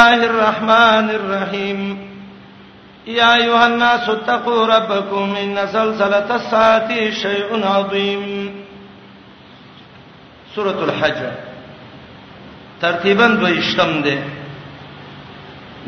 [0.00, 1.80] الله الرحمن الرحيم
[3.06, 6.90] يا ايها الناس اتقوا ربكم ان زلزله الساعه
[7.24, 8.24] شيء عظيم
[10.56, 11.20] سوره الحج
[12.80, 14.18] ترتیبا دویشتم ده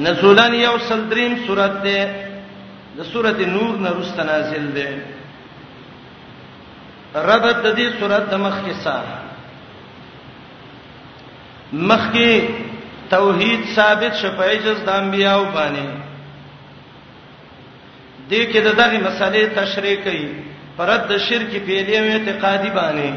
[0.04, 2.00] نزولن یو سلدریم سورت ده
[2.98, 4.88] د سورته نور نه رست نازل ده
[7.28, 9.18] ربط د دې سورته مخکې سره
[11.72, 12.61] مخکې
[13.12, 15.88] توحید ثابت شپایجز د انبیاو باندې
[18.30, 20.24] دې کې د دغه مسلې تشریح کړي
[20.76, 23.08] پرد شرک په لیو اعتقادي باندې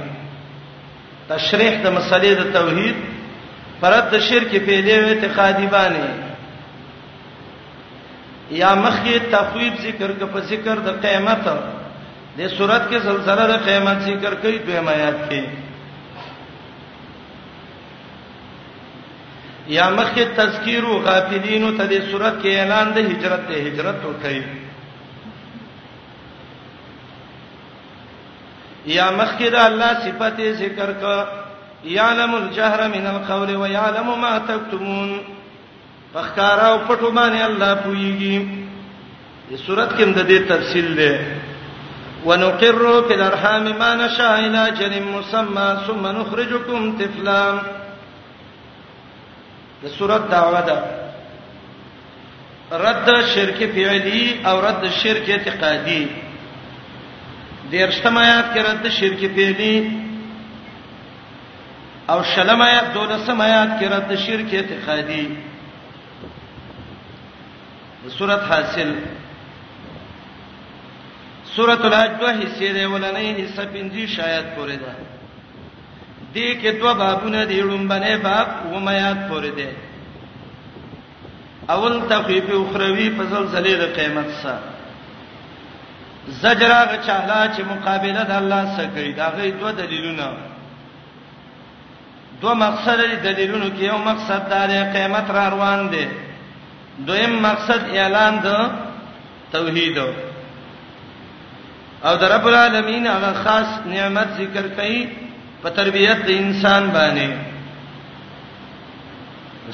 [1.31, 2.97] تشریح د مسلې د توحید
[3.83, 6.07] پرد شرک په لیو اعتقادي باندې
[8.63, 11.45] یا مخکې تخویب ذکر ک په ذکر د قیامت
[12.39, 15.41] د صورت کې زلزلہ د قیامت ذکر کړي دوه آیات کې
[19.67, 24.43] یا مخه تذکیرو غافلینو ته د صورت کې اعلان د هجرت ته هجرت وکړي
[28.95, 31.15] یا مخه د الله صفته ذکر کا
[31.93, 35.17] یعلم الجهر من القول ويعلم ما تكتمون
[36.13, 41.19] فخکارا او پټو باندې الله پويږي د صورت کې د دې تفصیل ده
[42.25, 47.61] ونقر في الارحام ما نشاء الى جن مسمى ثم نخرجكم طفلا
[49.85, 50.77] د صورت دعوه ده
[52.85, 56.05] رد شرک فعلی او رد شرک اعتقادی
[57.71, 59.75] دیرشتم آیات کې رد شرک فعلی
[62.11, 65.25] او شلم آیات دولسم آیات کې رد شرک اعتقادی
[68.17, 68.89] صورت حاصل
[71.55, 75.04] سورۃ الحج دوه حصے دی ولنې حصہ پنځه شاید پورې ده
[76.35, 79.69] دې کې دوه بابونه دي لومبنه باب و میات پورې دي
[81.69, 84.59] اول تخفیف اخروی په زلزلې د قیامت سره
[86.41, 90.27] زجر هغه چاله چې مقابله د الله سره کوي دا غي دوه دلیلونه
[92.41, 94.53] دوه مقصد دي دلیلونو کې یو مقصد د
[94.95, 96.07] قیامت را روان دي
[97.07, 98.45] دویم مقصد اعلان د
[99.51, 105.24] توحید او د رب العالمین هغه خاص نعمت ذکر کړي
[105.65, 107.27] په تربيت د انسان باندې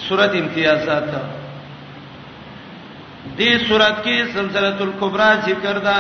[0.08, 1.06] سورۃ امتیازات
[3.40, 6.00] دې سورۃ کې سلسله الکبرى ذکر دا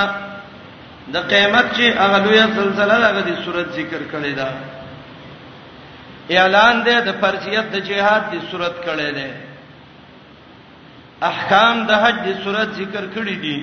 [1.15, 4.49] د قیامت چې هغه لویه سلسله هغه دې سورۃ ذکر کړې ده
[6.39, 9.27] اعلان دې د فرضیت د جهاد دې سورۃ کړې ده
[11.31, 13.59] احکام د حج دې سورۃ ذکر کړې دي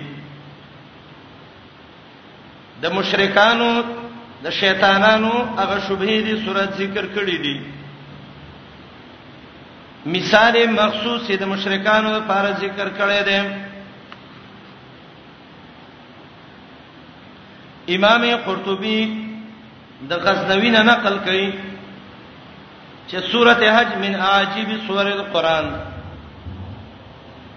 [2.82, 3.70] د مشرکانو
[4.44, 7.56] د شیطانانو هغه شبهې دي صورت ذکر کړې دي
[10.14, 13.40] مثال مخصوص د مشرکانو لپاره ذکر کړی دی
[17.96, 19.00] امام قرطبي
[20.08, 21.46] د غزنوی نه نقل کړي
[23.10, 25.66] چې سورته حج من عجیب سور القرآن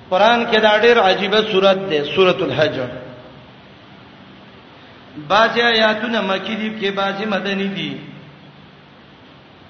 [0.10, 2.78] قرآن کې دا ډېر عجیب سورته ده سورته الحج
[5.28, 7.98] بعض آیاتونه مکی دي کې بعض مدنی دي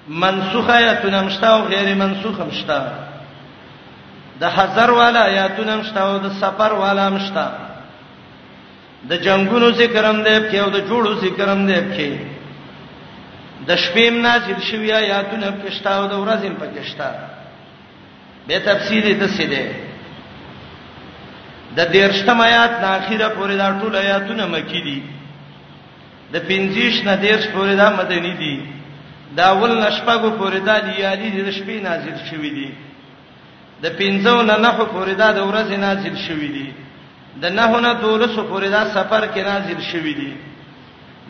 [0.08, 2.78] منسوخ آیاتونه مشتا او غیر منسوخ مشتا
[4.40, 7.46] د حذر والا آیاتونه مشتا او د سفر والا مشتا
[9.08, 12.10] د جنگونو ذکرم دی کې او د جوړو ذکرم دی کې
[13.66, 17.08] د شپېم نازل شوی آیاتونه پښتا او د ورځې پښتا
[18.46, 19.66] به تفصیل د څه دی
[21.76, 25.02] د دیرشتم آیات نه اخیره پورې دا ټول آیاتونه مکی دي
[26.32, 28.56] د پنځیش نه دیش پورې دا مدني دي
[29.36, 32.70] دا ول نشپغو پورې دا لیالي د شپې نازل شوې دي
[33.82, 36.68] د پنځو نه نه پورې دا د ورځې نازل شوې دي
[37.42, 40.32] د نه نه دولس پورې دا سفر کې نازل شوې دي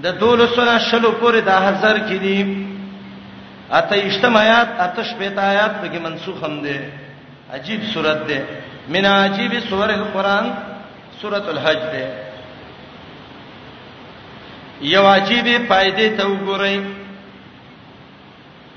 [0.05, 2.39] د دولس نه شلو پورې دا هزار کې دي
[3.79, 6.79] اته اجتماعات اته شپې آیات پکې منسوخ هم دي
[7.55, 8.43] عجیب صورت ده
[8.89, 10.53] من عجیب سور القرآن
[11.21, 12.05] سورۃ الحج ده
[14.91, 16.77] یو عجیب فائدې ته وګورئ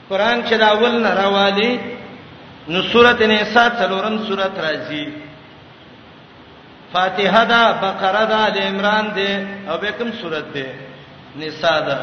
[0.09, 1.71] قران چې دا اول نه راوالي
[2.71, 5.05] نو سورته نساء څلورم سورته راځي
[6.93, 9.31] فاتحه دا بقره دا ال عمران دی
[9.69, 10.65] او بكم سورته دی
[11.41, 11.99] نساء دا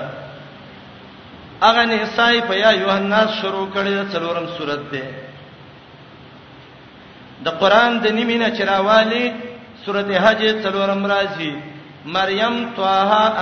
[1.69, 5.05] اغه نساء په یا یوحنا شروع کړي څلورم سورته دی
[7.45, 9.25] د قران د نیمه چراوالي
[9.87, 11.53] سورته حج څلورم راځي
[12.17, 12.87] مریم طه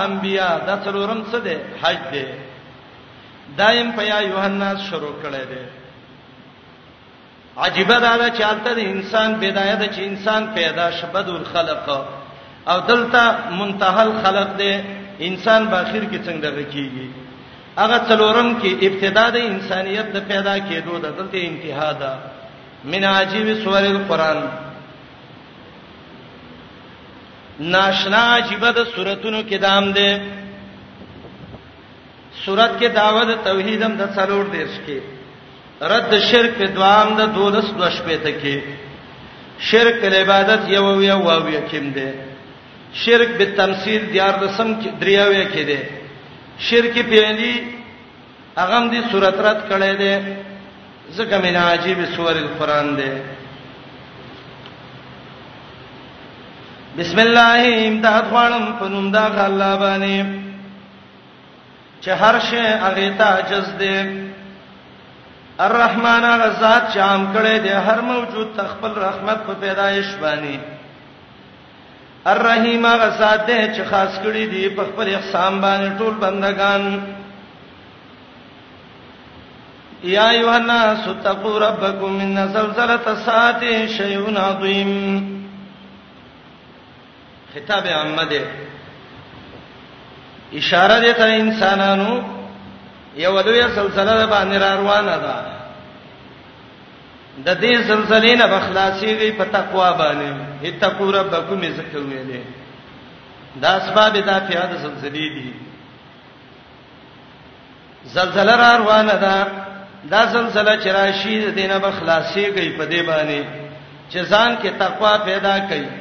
[0.05, 2.23] انبیا د څلورم څه ده حج ده
[3.59, 5.63] دایم په یا یوحنا شروع کړی دی
[7.63, 11.87] عجیب دا ده چې البته د انسان بدايه ده چې انسان پیدا شبد الخلق
[12.71, 13.23] او دلته
[13.59, 14.73] منتهى الخلق ده
[15.29, 17.07] انسان باخیر کې څنګه دغکیږي
[17.77, 22.13] هغه څلورم کې ابتدا د انسانیت د پیدا کېدو د دلته انتها ده
[22.91, 24.39] من عجیب سور القرآن
[27.73, 30.07] ناشنا عجيبه د سوراتونو کې دام ده
[32.45, 34.99] سورات کې داوود توحیدم د څلور دیش کې
[35.91, 38.55] رد شرک دوام د دولس دوش پته کې
[39.69, 42.11] شرک له عبادت یو یو او یو کېم ده
[42.93, 45.79] شرک به تمثيل دیار رسم کې دریاوي کې ده
[46.67, 47.53] شرک پیلي
[48.63, 50.37] اغم دي سورات رات کړي ده
[51.17, 53.11] زکه من عجیب سور القران ده
[56.97, 60.25] بسم الله امداد غواړم په نوم د الله باندې
[62.03, 64.27] چې هر شی هغه ته عجز دی
[65.67, 70.57] الرحمن غزاد چې عام کړي دی هر موجود تخپل رحمت په پیدایش باندې
[72.33, 77.03] الرحیم غزاد دی چې خاص کړي دی په خپل احسان باندې ټول بندگان
[80.03, 84.91] یا ایوهنا ستقوا ربکم ان زلزلۃ الساعه شیء عظیم
[87.55, 88.47] خطاب عامه ده
[90.53, 92.21] اشاره ده ته انسانانو
[93.15, 95.33] یو لوی سلسله باندې روانه ده
[97.45, 102.41] د دې سلسله نه بخلاصيږي په تقوا باندې هي تقوا ربکم زکه ویلې
[103.61, 105.53] دا اسباب د افیاد سلسله دي
[108.05, 109.47] زلزلہ را روانه ده
[110.03, 113.41] دا زلزلہ چې راشي د دینه بخلاصيږي په دې باندې
[114.11, 116.00] چې ځان کې تقوا پیدا کړي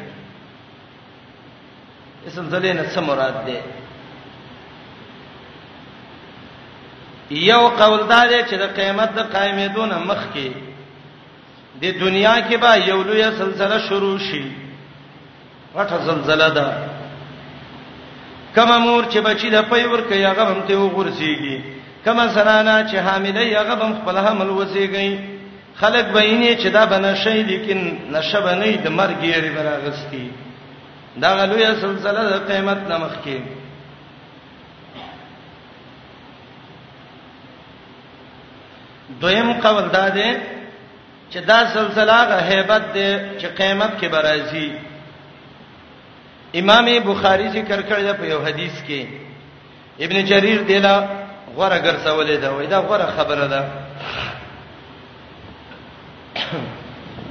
[2.27, 3.61] زلزلې نه څه مراد ده
[7.31, 10.49] یو قول دا دی چې د قیامت د قائمېدون مخ کې
[11.83, 14.43] د دنیا کې به یو لوی زلزلہ شروع شي
[15.75, 16.69] وټه زلزلہ ده
[18.55, 21.57] کما مور چې بچی د پي ور کوي هغه هم ته وغورځيږي
[22.05, 25.11] کما زنانا چې حامله هغه هم خپل حمل وځيږي
[25.81, 30.25] خلک به یې چې دا بنشي لیکن نشه بنې د مرګ یې لري براغستی
[31.17, 33.39] دا غلوې سلسله د قیامت نمخ کې
[39.21, 40.31] دویم قول دا دی
[41.31, 43.11] چې دا سلسله غ hebat دی
[43.41, 44.71] چې قیامت کې برازي
[46.55, 49.07] امام بخاری ذکر کړی دی په یو حدیث کې
[50.05, 51.09] ابن جریر دیلا
[51.57, 53.71] غوړه ګرځولې دا وای دا غوړه خبره ده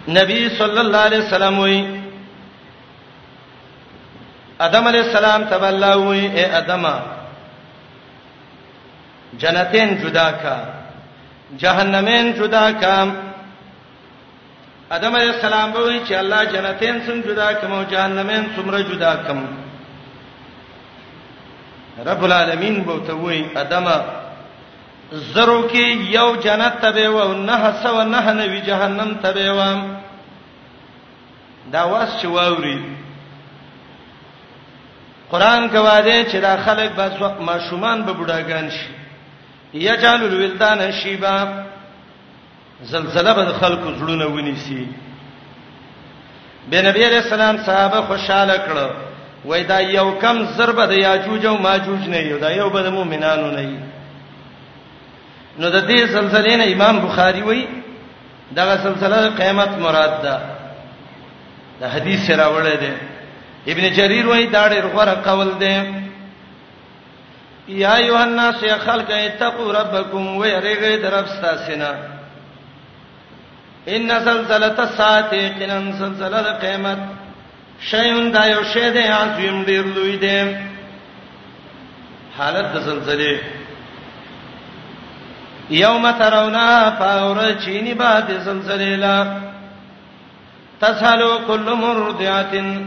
[0.07, 1.98] نبی صلی الله علیه وسلم وایي
[4.61, 6.85] ادم علی السلام تبلا وی اے ادم
[9.39, 10.57] جنتین جدا کا
[11.61, 12.93] جهنمین جدا کا
[14.97, 19.45] ادم علی السلام وی چې الله جنتین څنګه جدا کوم او جهنمین څومره جدا کوم
[22.11, 23.85] رب العالمین بوته وی ادم
[25.11, 29.73] زرو کې یو جنت تبه و نه سو نه نه وی جهنم تبه و
[31.73, 32.98] دا واس چواوري
[35.31, 38.89] قران گواه دی چې دا خلک به ماشومان به بډاګان شي
[39.73, 41.45] یجعل الولدان شیبا
[42.83, 44.87] زلزلہ به خلکو زړونه ونیسي
[46.69, 48.87] به نبی رسول الله صحابه خوشاله کړه
[49.45, 52.87] وای دا یو کم ضربه د یاجوج او ماجوج نه یو دا یو به د
[52.89, 53.77] مؤمنانو نه یو
[55.59, 57.67] نو د دې سلسله نه امام بخاری وای
[58.55, 60.37] دا سلسله قیامت مراد ده
[61.81, 62.93] د حدیث سره وړه ده
[63.71, 65.75] ابن جرير وای دا ډېر غوړه قول دی
[67.81, 71.91] یا ایها الناس یا خلق اتقوا ربکم و یریغی درفستا سینا
[73.95, 76.97] ان زلزلۃ الساعه قنن زلزلۃ القیامت
[77.91, 80.35] شیون دا یو شی دی عظیم ډیر لوی دی
[82.37, 83.37] حالت د زلزلې
[85.69, 86.67] یوم ترونا
[86.99, 89.37] فاور چینی بعد زلزلې لا
[90.81, 92.79] تسهل كل مرضعه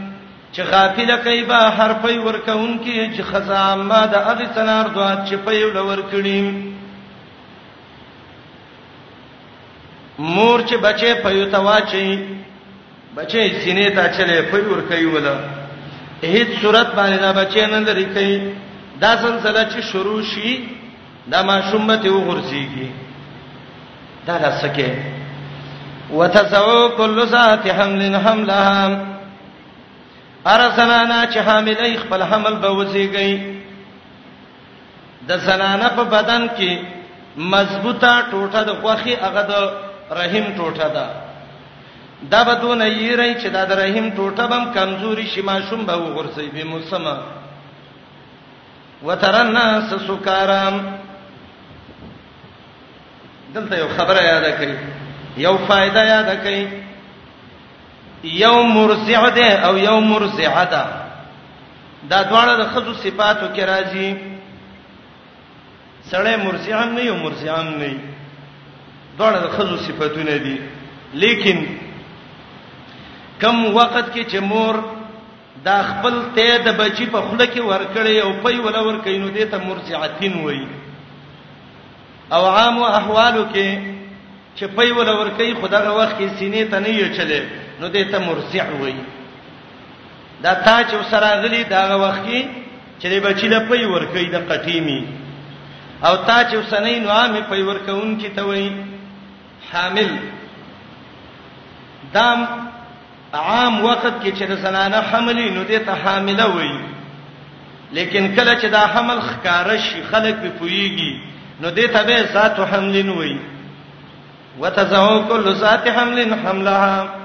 [0.53, 5.59] چې غافل کایبا هر پي ورکون کې چې خزامه د اغه سنار دوات چې پي
[5.63, 6.39] ولور کړی
[10.35, 12.09] مور چې بچي پيو تا واچي
[13.15, 15.35] بچي سینې ته چلے پي ور کوي ولا
[16.23, 18.37] هیڅ صورت باندې دا بچي نه لري کوي
[19.05, 20.53] دا سلسله چې شروع شي
[21.35, 22.89] دا ما شومته وغورځيږي
[24.27, 24.95] دا لاسکه
[26.19, 28.79] وتسعو كل ذات حمل حملها
[30.45, 33.33] ار زنانا چې حاملې خپل حمل به وزيږي
[35.27, 36.77] د زنانا په بدن کې
[37.37, 39.53] مضبوطه ټوټه د خوخي هغه د
[40.19, 41.07] رحم ټوټه ده
[42.31, 46.47] دا به دون یری چې دا د رحم ټوټه بم کمزوري شي ماشوم به وغورځي
[46.53, 47.15] به موسمه
[49.07, 50.75] وترنا سسکارام
[53.55, 54.71] دلته یو خبره یاد کړئ
[55.37, 56.82] یو فائدہ یاد کړئ
[58.23, 60.85] یو مرزع ده او یو مرزعه ده
[62.09, 64.15] دا دواړه د خزو صفاتو کې راځي
[66.11, 67.99] سړی مرزع هم نه یو مرزع هم نه
[69.19, 70.57] دواړه د خزو صفاتونه دي
[71.13, 71.65] لیکن
[73.41, 74.75] کم وخت کې چې مور
[75.65, 79.57] دا خپل ته د بچی په خوله کې ورکړي او پي ولا ورکینو دي ته
[79.57, 80.67] مرجعتین وای
[82.31, 83.79] او عام احوالو کې
[84.57, 88.19] چې پي ولا ورکې خدغه وخت کې سینې ته نه یو چلے نو دې ته
[88.19, 88.95] مرجع وای
[90.43, 92.47] دا تا چې سره غلي دا وخت کې
[92.99, 94.99] چې دې بچی له پي ورکې د قټیمی
[96.05, 98.71] او تا چې وسنې نو عامه پي ورکون کې ته وای
[99.71, 100.09] حامل
[102.13, 102.39] دام
[103.33, 106.73] عام وخت کې چې زنانه حملې نو دې ته حامله وای
[107.97, 111.11] لیکن کله چې دا حمل خکاره شي خلک په پویږي
[111.61, 113.37] نو دې ته به ذات حملین وای
[114.59, 117.22] وتزعو كل ذات حمل حملها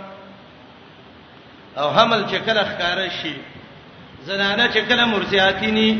[1.80, 3.35] او حمل چې کله ښکارا شي
[4.28, 5.90] زنانه چې کله مرضیاتینی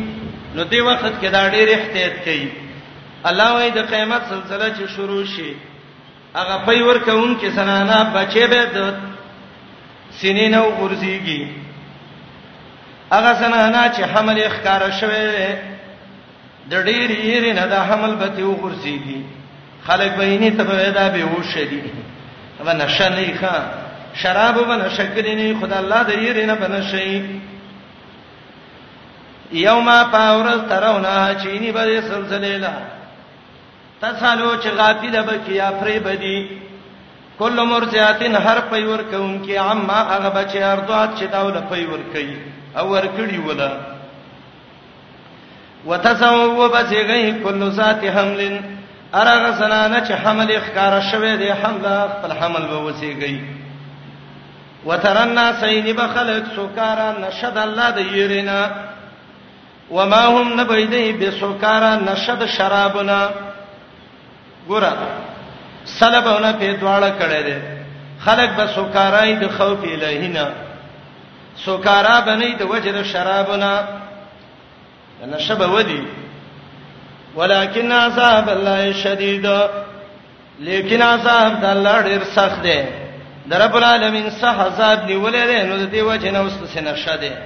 [0.54, 2.49] نو دی وخت کې دا ډېر احتیاط کوي
[3.30, 5.52] الله وايي د قیامت سلسله چې شروع شي
[6.38, 8.78] هغه پي ورکون چې زنانه بچي به د
[10.20, 11.42] سینې نو ورزيږي
[13.14, 15.25] هغه زنانه چې حمل ښکارا شوه
[16.70, 19.20] د ډېر یې نه دا حمل به تی ورزيږي
[19.87, 21.82] خلک به یې نه تبه دا به وشدي
[22.58, 23.87] تبه نشه نه ښه
[24.22, 27.10] شراب وبنه شکرینه خدای الله د يرینه بنشي
[29.66, 32.75] یوما پاور ترونه چینی به سلسله لا
[34.02, 36.38] تسالو چې غافل به کیا پری بدی
[37.40, 42.37] کله مرجاتین هر پیور کوم کې عما هغه بچی ارضات چې داول پیور کوي
[42.80, 43.70] او ور کړی ولا
[45.92, 48.58] وتسوب بسغی کله ذات حملن
[49.22, 53.57] ارغه سنانه چې حمل اخکار شوه دی حمل خپل حمل به وسیږي
[54.87, 58.61] وترنا سین بخلق سوکارا نشد الله د یرینا
[59.90, 63.20] وما هم نبیدی بسوکارا نشد شرابنا
[64.68, 64.85] ګور
[65.85, 67.56] سلبونه په دواړه کړه دي
[68.25, 70.47] خلق به سوکارای د خوف الهینا
[71.64, 73.73] سوکارا بنې د وجد شرابنا
[75.32, 76.02] نشبه ودی
[77.37, 79.49] ولکن عذاب الله شدید
[80.70, 82.80] لیکن عذاب د الله ډیر سخت دی
[83.50, 87.16] د رب العالمین صح عذاب نیولې ده نو د دې وجه نه اوس څه نقشه
[87.16, 87.36] ده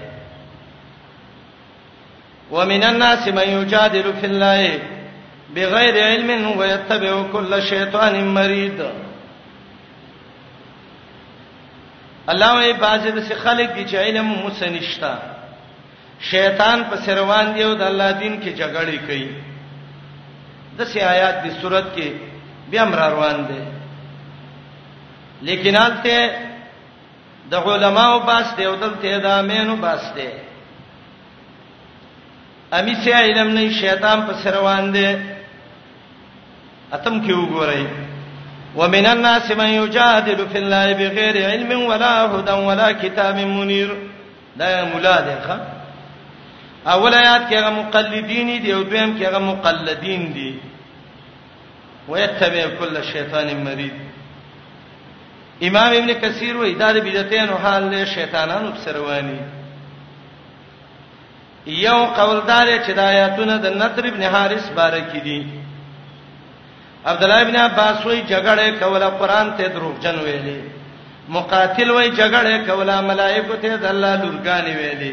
[2.55, 4.81] ومن الناس من يجادل في الله
[5.55, 8.81] بغیر علم ويتبع كل شيطان مريد
[12.33, 15.15] الله وی باز د څه خلق دي چې علم مسنشتا
[16.31, 19.29] شیطان په سروان دی او د الله دین کې جګړه کوي
[20.79, 22.11] د څه آیات دی صورت کې
[22.71, 23.63] بیا مر روان دي
[25.47, 26.31] لیکن البته
[27.51, 30.29] د علماو باس دی او دلته د امینو باس دی
[32.79, 35.09] امی سے علم نه شیطان په سر روان دی
[36.97, 37.85] اتم کې وګورئ
[38.81, 43.91] ومن الناس من يجادل في الله بغير علم ولا هدى ولا كتاب منير
[44.61, 45.57] دا مولا دی ښا
[46.95, 50.55] اول آیات کې هغه مقلدین دي او دویم کې هغه مقلدین دي
[52.09, 54.12] ويتبع كل شیطان مرید
[55.69, 59.41] امام ابن کثیر وایي دا د بدعتینو حال له شیطانانو سره وانی
[61.81, 65.41] یو قولدار چې د آیاتونو د نطر ابن حارث بارکی دي
[67.11, 70.55] عبد الله ابن عباس وایي جګړه کوله قران ته دروغجن ویلي
[71.37, 75.13] مقاتل وایي جګړه کوله ملائکه ته د الله لورګان ویلي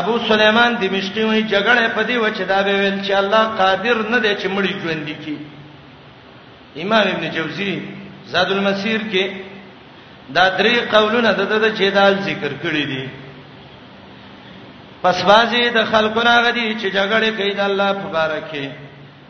[0.00, 4.18] ابو سليمان دمشقي وایي جګړه پدی و چې دا به ویل چې الله قادر نه
[4.18, 5.36] دی چې مړی ژوند کی
[6.84, 7.74] امام ابن جوزی
[8.34, 9.48] زاد المسیر کې
[10.36, 13.04] دا درې قولونه د د جدال ذکر کړی دي
[15.02, 18.68] پس بازي د خلکو راغدي چې جګړه کوي د الله په باره کې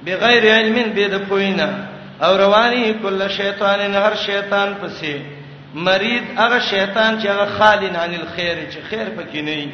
[0.06, 1.68] بغیر علم به د پوینا
[2.25, 5.12] او رواني کله شیطان هر شیطان پسې
[5.87, 9.68] مرید هغه شیطان چې هغه خالین عن الخير چې خیر پکې نه وي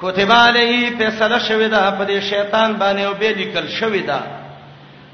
[0.00, 4.20] کوتب علیه فیصله شوی دا په دې شیطان باندې او به لیکل شوی دا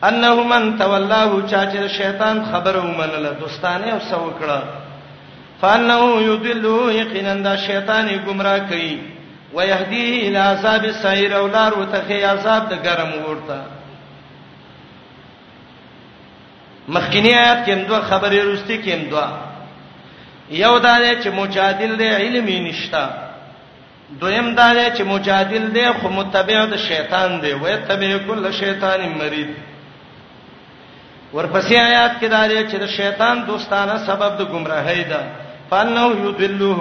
[0.05, 4.59] انه من تولاه چا چې شیطان خبره ومنله دوستانه او سو کړه
[5.61, 8.99] فانه یضلوا یقینا دا شیطان گمراه کوي
[9.55, 13.59] ويهديه الى عذاب السعير او لار وتخي عذاب د ګرم ورته
[16.89, 19.29] مخکینی آیات کې دوه خبرې روستي کې دوه
[20.51, 23.09] یو دا دی چې مجادل دی علمي نشتا
[24.21, 29.01] دویم دا دی چې مجادل دی خو متبع د شیطان دی وې تبع کل شیطان
[29.19, 29.51] مرید
[31.35, 35.21] ورپسې آیات کې دا دی چې د شیطان دوستانه سبب د گمراهۍ ده
[35.71, 36.81] فانه یضلوه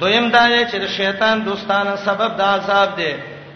[0.00, 3.12] دویم دا دی چې د شیطان دوستانه سبب د عذاب ده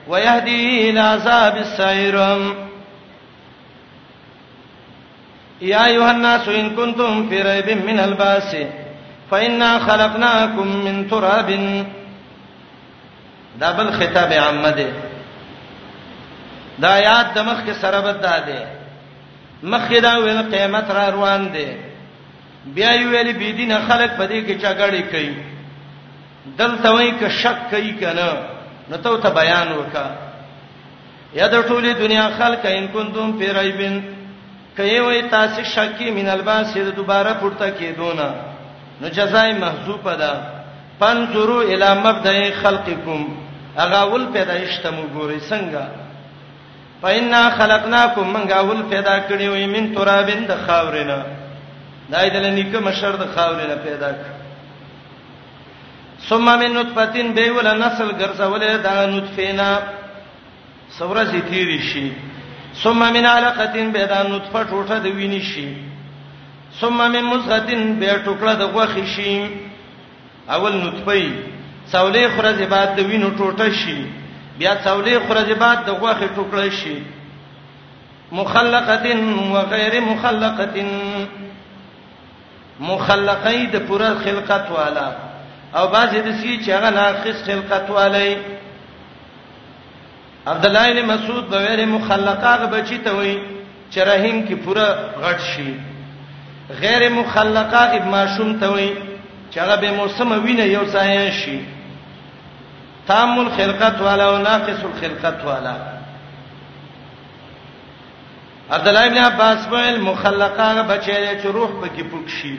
[0.08, 2.16] ويهدي الى عذاب السعير
[5.72, 8.56] يا ايها الناس ان كنتم في ريب من الباس
[9.30, 11.48] فإنا خلقناكم من تراب
[13.60, 14.92] دا بل خطاب عامه ده
[16.78, 18.81] دا آیات د مخ کې سره بد ده
[19.62, 21.66] مخې دا ویل قیامت را روان دی
[22.74, 25.34] بیا یې ویل بی دینه خلک په دې کې چاګړې کوي
[26.58, 28.30] دلته وایي ک شک کوي کنه
[28.90, 30.06] نو ته ته بیان وکا
[31.34, 34.00] یا د ټولې دنیا خلک ان کنتم فی ریبن
[34.76, 38.28] کای وای تاسو شکی من الباس د دوباره پورته کیدونه
[39.00, 40.32] نو جزای محذوفه ده
[41.00, 43.20] پنظروا الی مبدأ خلقکم
[43.84, 45.84] اغاول پیدایشته مو ګوري څنګه
[47.02, 51.16] فإنا خلقناكم من غاول پیدا کړی وي من ترابین د خاورینا
[52.12, 54.26] دای دل نیکه مشر د خاورینا پیدا کړ
[56.28, 59.68] ثم من نطفتين بيول نسل ګرځولې دا نطفینا
[60.98, 62.04] سورځی تیری شي
[62.82, 65.66] ثم من علقه بيدا نطفه ټوټه د ویني شي
[66.80, 69.36] ثم من مزغه بیا ټوکړه د غوخي شي
[70.54, 71.30] اول نطفه
[71.92, 74.00] څولې خرزه بعد د وینو ټوټه شي
[74.58, 76.96] بیا څولې خرجبات د غوخه ټوکړې شي
[78.38, 79.20] مخلقتن
[79.54, 80.90] وغیر مخلقتن
[82.80, 85.08] مخلقې د پوره خلقت والا
[85.76, 88.30] او بعضې د سې چې هغه ناقص خلقت والي
[90.46, 93.34] عبد الله بن مسعود به غیر مخلقه بچی ته وي
[93.92, 94.88] چې رحم کې پوره
[95.22, 95.74] غټ شي
[96.82, 98.90] غیر مخلقه ابن ماشوم ته وي
[99.52, 101.58] چې هغه به موسم وینه یو ځای شي
[103.08, 105.76] تام الخلقت والا او ناقص الخلقت والا
[108.70, 112.56] عبد الله ابن عباس ویل مخلقه بچی چې روح پکې پک شي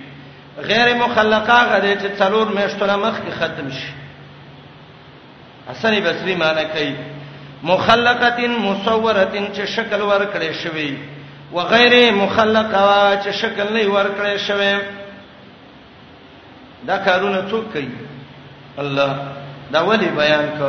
[0.62, 3.94] غیر مخلقه غره چې څلور میشتونه مخ کې ختم شي
[5.70, 6.94] حسن بصری معنی کوي
[7.64, 10.98] مخلقتن مصورتن چې شکل ورکړې شوی
[11.54, 14.80] و غیر مخلقه چې شکل نه ورکړې شوی
[16.88, 17.90] دا کارونه څوک کوي
[18.78, 19.16] الله
[19.74, 20.62] دا ولی بیان ک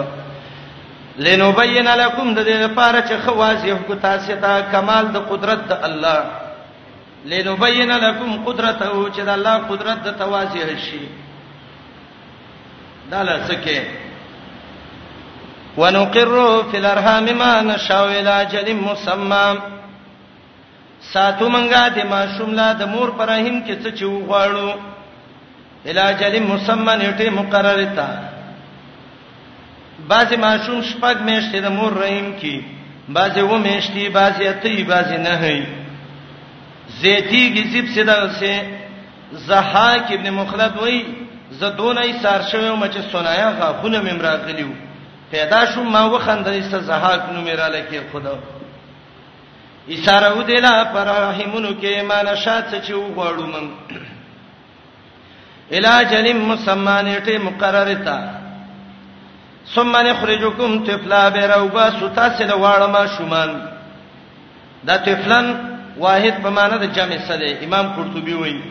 [1.25, 5.85] لنبین لکم د دې لپاره چې خواز یو کو تاسو ته کمال د قدرت د
[5.89, 11.03] الله لنبین لکم قدرته چې د الله قدرت د توازی شي
[13.13, 13.79] دا لسکه
[15.79, 16.35] ونقر
[16.71, 19.47] فی الارحام ما نشاء الى اجل مسمى
[21.13, 24.75] ساتو منګه د ماشوم لا د مور پرهیم کې څه چې وغواړو
[25.87, 28.15] الى اجل مسمى نیټه مقرره تا
[30.09, 32.57] بعضی ماشوم شپږ میاشتې د مور رحم کې
[33.17, 35.65] بعضی و میاشتې بعضی اتې بعضی نه هي
[37.03, 38.55] زیتی کی زیب سدا سے
[39.47, 41.03] زحاک ابن مخلد وای
[41.59, 44.69] ز دونای سار شوم چې سنایا غاخونه ممرا کلیو
[45.31, 48.35] پیدا شوم ما وخندې س زحاک نو میرا لکه خدا
[49.97, 53.97] اشاره و دیلا پر رحمونو کې مان شات چې وغوړو من
[55.77, 58.44] علاج لم مسمانه ټی مقرره تا
[59.73, 63.51] ثم نخرجكم طفلا بروبا ستا سره واړه ما شومان
[64.85, 65.47] دا طفلن
[66.05, 68.63] واحد په معنی د جمع سره امام قرطبي وایي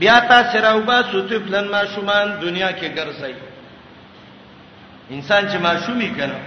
[0.00, 3.34] بیا تا سره وبا سوتفلن ما شومان دنیا کې ګرځي
[5.10, 6.38] انسان چې معشومی کنه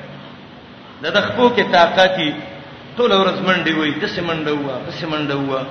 [1.04, 2.18] د دخپو کې طاقت
[2.98, 5.62] ټول ورځ منډي وای د سیمنده هوا د سیمنده هوا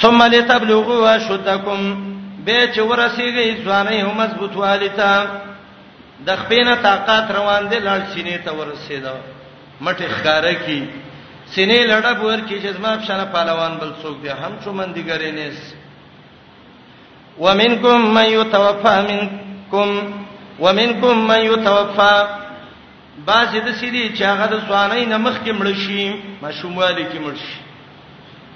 [0.00, 1.80] ثم لتبلغوا شدکم
[2.46, 5.47] به چې ورسیږي ځواني هم مضبوط والتا
[6.26, 9.14] د خپینه طاقت روان دي لړ سینې ته ورسېدا
[9.84, 10.80] مټه ښکارا کی
[11.54, 15.58] سینې لړب ورکی چې زما بشنه پهلوان بل څوک دی هم چو من دیګرې نس
[17.44, 19.88] ومنکم من یتوفا منکم
[20.64, 22.12] ومنکم من یتوفا
[23.28, 26.04] بعض د سیدی چې هغه د سوانای نمخ کې مړ شي
[26.42, 27.58] مشومواله کې مړ شي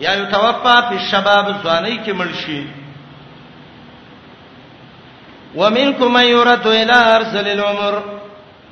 [0.05, 2.61] یا یتوفا په شباب سوانای کې مړ شي
[5.57, 7.95] ومنکم من یرد الی ارسل العمر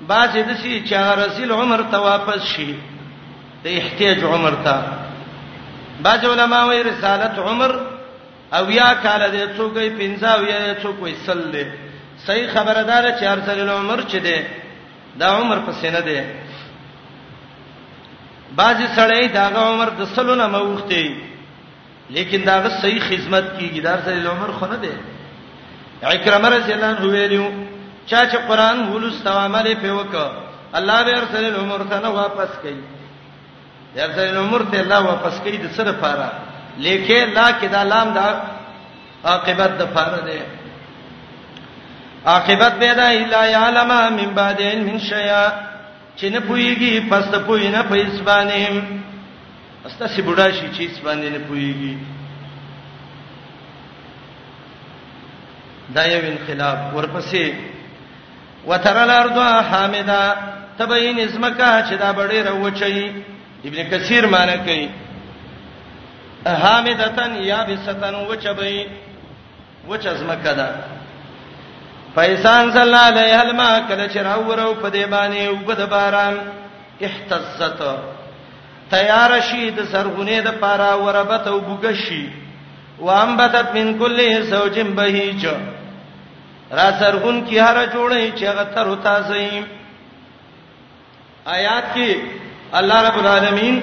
[0.09, 2.75] باز د شي چې ارسل عمر ته واپس شي
[3.65, 4.77] د احتیاج عمر ته
[6.07, 7.71] باز علماء وی رسالت عمر
[8.59, 11.65] او یا کال دې څوک یې پنځاو یا څوک یې سل دې
[12.27, 14.39] صحیح خبردار چې ارسل العمر چې دې
[15.21, 16.21] دا عمر پسې نه دې
[18.57, 21.03] باز سړی دا عمر د سلونه موخته
[22.17, 24.95] لیکن دا صحیح خدمت کیږي دا ارسل العمر خو نه دې
[26.03, 27.49] عکرمه رضی الله عنه ویلو
[28.07, 30.15] چا چې قران ولستو عمل په وک
[30.75, 35.67] الله به ارسل عمر ته نه واپس کړي ارسل عمر ته الله واپس کړي د
[35.77, 36.29] سره پاره
[36.79, 38.27] لیکه لا کدا لام دا
[39.25, 40.41] عاقبت د پاره ده
[42.27, 45.53] عاقبت به دا الا یعلم من بعد من شیا
[46.19, 48.83] چې نه پويږي پس ته پوي نه پېس باندې
[49.87, 51.97] استا سی بډا شي چې اس باندې نه پويږي
[55.95, 57.47] دا یو انقلاب ورپسې
[58.67, 59.39] وترى الارض
[59.71, 60.23] حامدا
[60.79, 63.13] تبين اسمکا چې دا بډې روچي
[63.69, 64.87] ابن کثیر معنی کوي
[66.63, 68.87] حامدتن یا بستن وچبې
[69.89, 70.71] وچ ازمکا دا
[72.15, 76.39] فیسان صلی الله علیه الما کله چې راورو په دې باندې وبد باران
[77.09, 77.83] احتزت
[78.95, 82.25] تیار شي د سرغونه د پارا وربت او بوګشي
[83.01, 85.47] وانبتت من کل زوجین بهیچ
[86.79, 89.63] را سرغون کی هر جوړه چې هغه تر وتا سي
[91.57, 92.17] آیات کې
[92.79, 93.81] الله رب العالمین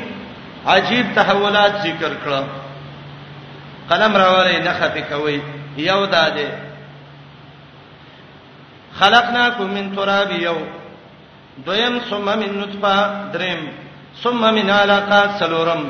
[0.73, 2.45] عجیب تحولات ذکر کړل
[3.89, 5.41] قلم راولې نه خفي کوي
[5.89, 6.49] یو داده
[8.99, 10.55] خلقناکم من تراب یو
[11.65, 13.61] دویم ثم من نطفه دریم
[14.23, 15.87] ثم من علقه سلورم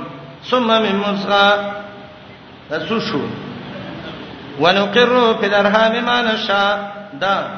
[0.49, 1.71] ثم من مزغه
[2.71, 3.27] رسو شو
[4.59, 7.49] ونقر في الارحام ما نشاء دا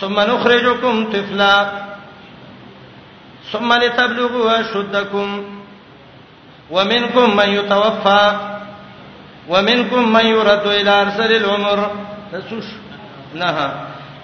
[0.00, 1.56] ثم نخرجكم طفلا
[3.52, 5.44] ثم لتبلغوا اشدكم
[6.70, 8.36] ومنكم من يتوفى
[9.48, 11.90] ومنكم من يرد الى ارسل العمر
[12.32, 12.64] تسوش
[13.34, 13.70] نها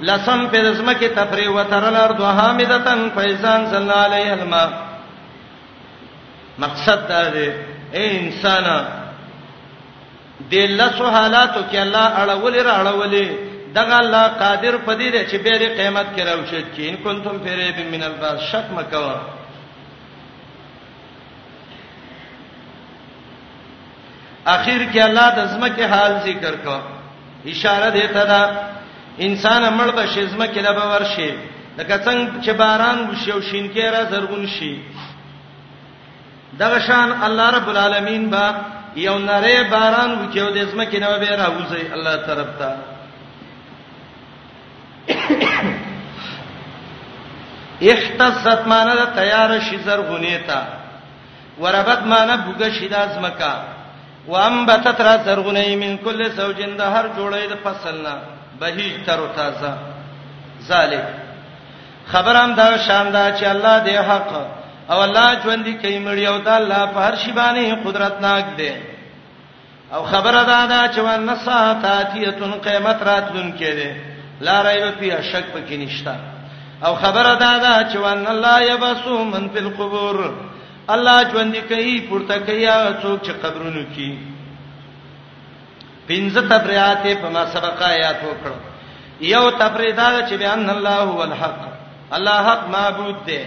[0.00, 4.68] لسم في رزمك تفري وترى الارض ارض فيزان فیزان صلی الماء
[6.58, 7.48] مقصد دا دی
[10.40, 13.28] د لاسو حالاتو کې الله اړولې را اړولې
[13.78, 17.70] دغه الله قادر پدې دی چې به د قیامت کې راوشت چې ان کنتم فیری
[17.78, 19.16] بمن الباس شک مکوا
[24.56, 26.80] اخیر کې الله د زمکه حال ذکر کړه
[27.54, 28.42] اشاره دی ته دا
[29.26, 31.32] انسان مړ به شزمه کې لبه ورشي
[31.78, 34.78] لکه څنګه چې باران وشي او شین کې را زرغون شي
[36.60, 38.54] دغه شان الله رب العالمین با
[39.04, 42.70] یو نری باران وکیو د اسمکه نه به راوځي الله طرف ته
[47.94, 50.60] اختصت معنا د تیار شي زرغونی تا
[51.62, 53.54] وربت معنا بوګه شي د ازمکا
[54.32, 58.14] وانبتت را زرغونی من کل سوجند هر جوړې د فصلنا
[58.60, 59.72] بهیج تر او تازه
[60.68, 61.08] ذالک
[62.12, 64.32] خبرم دا شاندار چې الله دې حق
[64.90, 68.72] او الله ژوند کوي مړی او د الله په هر شی باندې قدرتناک دی
[69.94, 73.90] او خبره دا ده چې وان نساتاتیتن قیامت راتلون کې دی
[74.46, 76.14] لا رایب فیها شک پکې نشته
[76.86, 80.16] او خبره دا ده چې وان الله یبسو من فی القبور
[80.94, 82.68] الله ژوند کوي پورته کوي
[83.02, 84.10] څوک چې قبرونو کې
[86.08, 88.56] پنځه تبریات په ما سبق آیات وکړو
[89.20, 91.60] یو تبریدا چې بیان الله هو الحق
[92.12, 93.38] الله حق معبود دی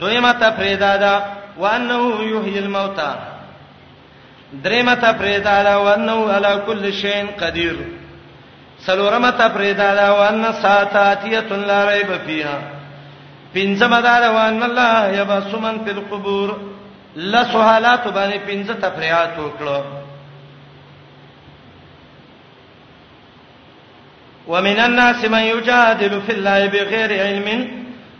[0.00, 1.22] دویمه تفریدا دا
[1.58, 3.12] وانه یحیی الموتى
[4.64, 7.76] دریمه تفریدا دا وانه علی کل شیء قدیر
[8.78, 12.58] سلورمه تفریدا دا وان ساتاتیه لا ریب فیها
[13.54, 16.56] پنځمه دا وان الله یبس من فی القبور
[17.16, 19.80] لسهالات باندې پنځه تفریات وکړو
[24.48, 27.48] ومن الناس من يجادل في الله بغير علم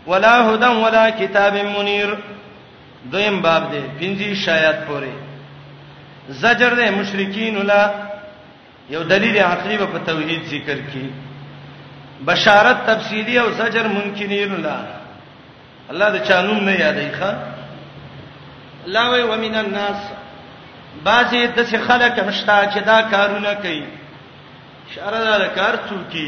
[0.07, 2.13] ولا هدى ولا کتاب منیر
[3.11, 5.13] دویم باب دی پنځه شایات پورې
[6.41, 7.81] زجر د مشرکین ولا
[8.89, 11.07] یو دلیل عقلی په توحید ذکر کی
[12.25, 14.77] بشارت تفصیلی او زجر منکرین ولا
[15.89, 17.33] الله د چانوم نه یادای ښا
[18.85, 19.99] الله وی ومن الناس
[21.03, 23.83] بعضی د څه خلک مشتا چې دا کارونه کوي
[24.89, 26.27] اشاره دا کار څوکي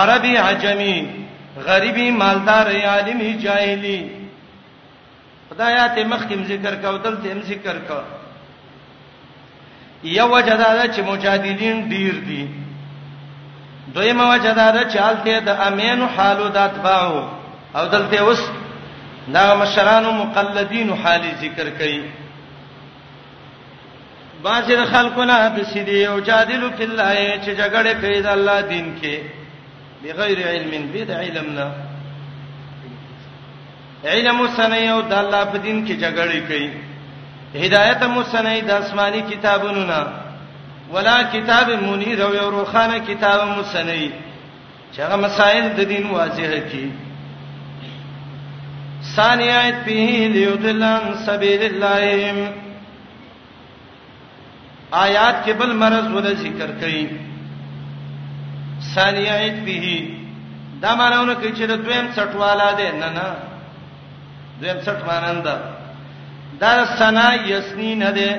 [0.00, 1.26] عربي عجمي
[1.64, 4.10] غریبی مالدار عالمی جاهلی
[5.50, 8.02] خدایات مخکیم ذکر کا ودل تیم ذکر کا
[10.02, 12.48] یو وجداده چې مجاهدین ډیر دي دی.
[13.94, 17.24] دویمه وجداده چې حالته د امین حالو د اتباعو
[17.74, 18.40] او دلته اوس
[19.34, 22.00] دا مشرانو مقلدین حال ذکر کړي
[24.42, 28.98] بعضی خلکو نه د سیدی او جادلو فی الله چې جګړه کوي د الله دین
[29.02, 29.18] کې
[30.04, 31.66] بغیر علم بيد علمنا
[34.14, 36.70] علم سنيو د الله په دین کې جګړې کوي
[37.64, 40.00] هدایت مو سنې د آسماني کتابونو نه
[40.94, 44.10] ولا کتاب منیر او روخانه کتاب مو سنې
[44.92, 46.86] چې هغه مسائل د دین واضح کړي
[49.16, 52.52] ثانیات به لیودلن سبیل الله
[55.06, 57.02] آیات کې بل مرز ول ذکر کړي
[58.94, 59.76] ثانی ایت به
[60.82, 63.28] دا مانونه کوي چې د دویم څټواله ده نه نه
[64.60, 65.46] دویم څټ مانند
[66.62, 68.30] دا سنا یسنی نه ده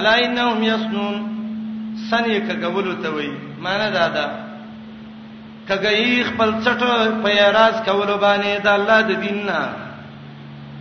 [0.00, 1.16] الاینهم یسنون
[2.10, 3.30] سنی کګولو ته وای
[3.64, 4.26] مان دا دا
[5.68, 6.80] کګی خپل څټ
[7.22, 9.60] په یراز کولو باندې د الله د دین نه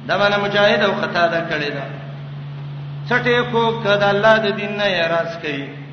[0.07, 1.85] دا باندې مجاهد او خطا ده کړی دا
[3.09, 5.84] څټې کو کده الله د دین نه یراز کړي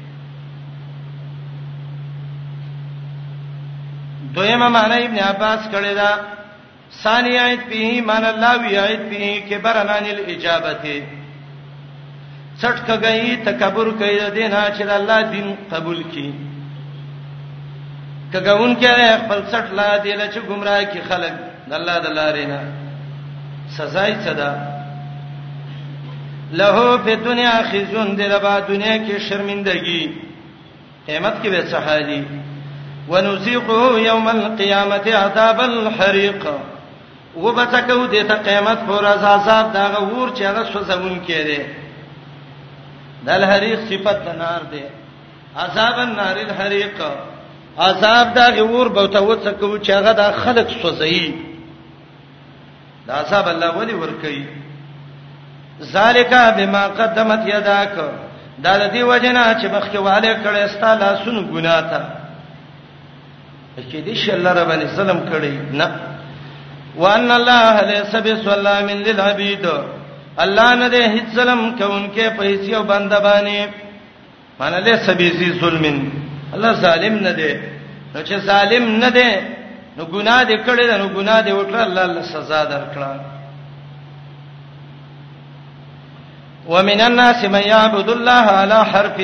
[4.35, 6.11] دویمه معنی ابن عباس کړی دا
[7.03, 10.97] ثانیات به مان الله ویات به کبرنان الاجابته
[12.61, 16.33] څټک گئی تکبر کوي د دینه چې الله دین قبول کړي
[18.33, 21.35] کګون کې خپل څټ لا دی چې گمراه کی خلک
[21.71, 22.61] د الله د لارې نه
[23.79, 24.53] سزای صدا
[26.61, 30.01] له په دنیا خزون دی ربا دنیا کې شرمندگی
[31.07, 32.23] قیامت کې به څه حالي
[33.09, 36.45] ونذيقه يوم القيامه عذاب الحريق
[37.37, 41.61] وبتکو دته قیامت پر عذاب دا غور چې هغه سوزون کړي
[43.27, 44.83] د الحریق صفت نار دی
[45.57, 47.03] عذاب النار الحریق
[47.79, 51.35] عذاب دا غور بوته وڅکو چې هغه د خلق سوزي
[53.07, 54.45] دا عذاب الله ولی ور کوي
[55.93, 57.93] ذالک بما قدمت یداک
[58.59, 62.22] دا د دې وجنه چې بخښواله کړې ستاله سونو ګناته
[63.77, 65.87] چې دې شي الله رب باندې ظلم کړی نه
[66.97, 69.67] وان الله ليس بسلام للعبيد
[70.45, 73.69] الله نه دې هیڅ ظلم کوونکې په هیڅ یو بنده باندې
[74.61, 75.85] معنی له سبيزي ظلم
[76.55, 77.53] الله ظالم نه دې
[78.15, 79.33] نو چې ظالم نه دې
[79.97, 83.13] نو ګناه دې کړې ده نو ګناه دې وکړه الله له سزا درکړه
[86.69, 89.17] ومن الناس من يعبد الله على حرف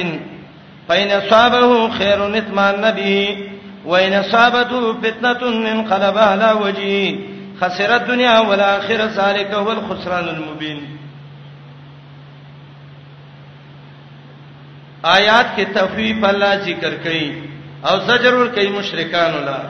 [0.89, 3.37] فإن أصابه خير اطمأن به
[3.85, 7.19] وإن أصابته فتنة انقلب على وجهه
[7.61, 10.99] خسر الدنيا والآخرة ذلك هو الخسران المبين
[15.05, 17.33] آیات کې تفویض الله ذکر کړي
[17.89, 19.61] او زجر ور کوي مشرکان الله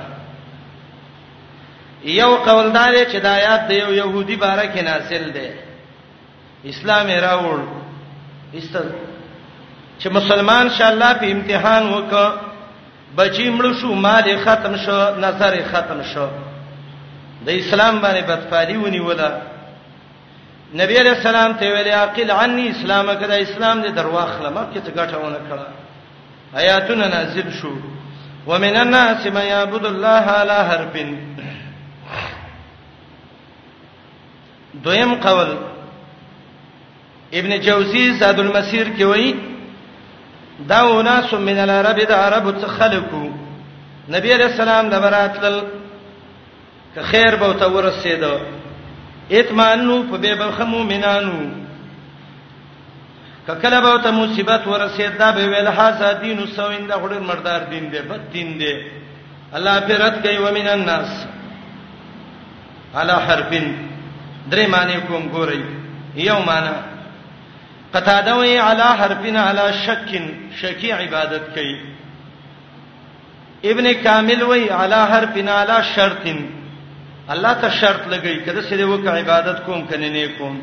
[2.05, 5.55] یو قوالدار چې د آیات د یو يهودي باره کې نازل ده
[6.73, 7.61] اسلام راوړ
[8.55, 8.77] است
[10.01, 12.47] چې مسلمان شاء الله په امتحان وکړي
[13.16, 16.29] بچی مړ شو مال ختم شو نظر ختم شو
[17.44, 19.29] د اسلام باندې بدفعلی ونیوله
[20.81, 25.37] نبی علیہ السلام ته ویل عقل عني اسلامک دا اسلام دې درواخله مکه ته ګټونه
[25.51, 25.66] کړه
[26.62, 27.77] آیاتونه نازل شو
[28.47, 30.99] ومن الناس من يعبد الله على حرف
[34.85, 35.55] دویم قول
[37.38, 39.35] ابن جوزی زاد المسیر کې وایي
[40.71, 43.27] دا وناس من العرب د عرب تخلقو
[44.14, 45.59] نبی علیہ السلام د براتل
[46.94, 48.25] که خیر به تو ورسېد
[49.31, 51.51] اتمانو په به بخ مومنانو
[53.47, 57.90] ککله به ته مصیبت ورسېد دا به ویل حاصل دین سو انده غړ مردار دین
[57.90, 58.73] دی بد دین دی
[59.55, 61.27] الله په رد کوي ومن الناس
[62.94, 63.66] علی حرفین
[64.53, 65.59] درې معنی کوم ګورئ
[66.16, 66.97] یو معنی
[67.94, 70.24] قتاده وی علی حرفنا علی شکن
[70.62, 71.77] شکی عبادت کوي
[73.70, 76.38] ابن کامل وی علی حرفنا علی شرطن
[77.33, 80.61] الله ته شرط لګی کده سره وک عبادت کوم کنه نه کوم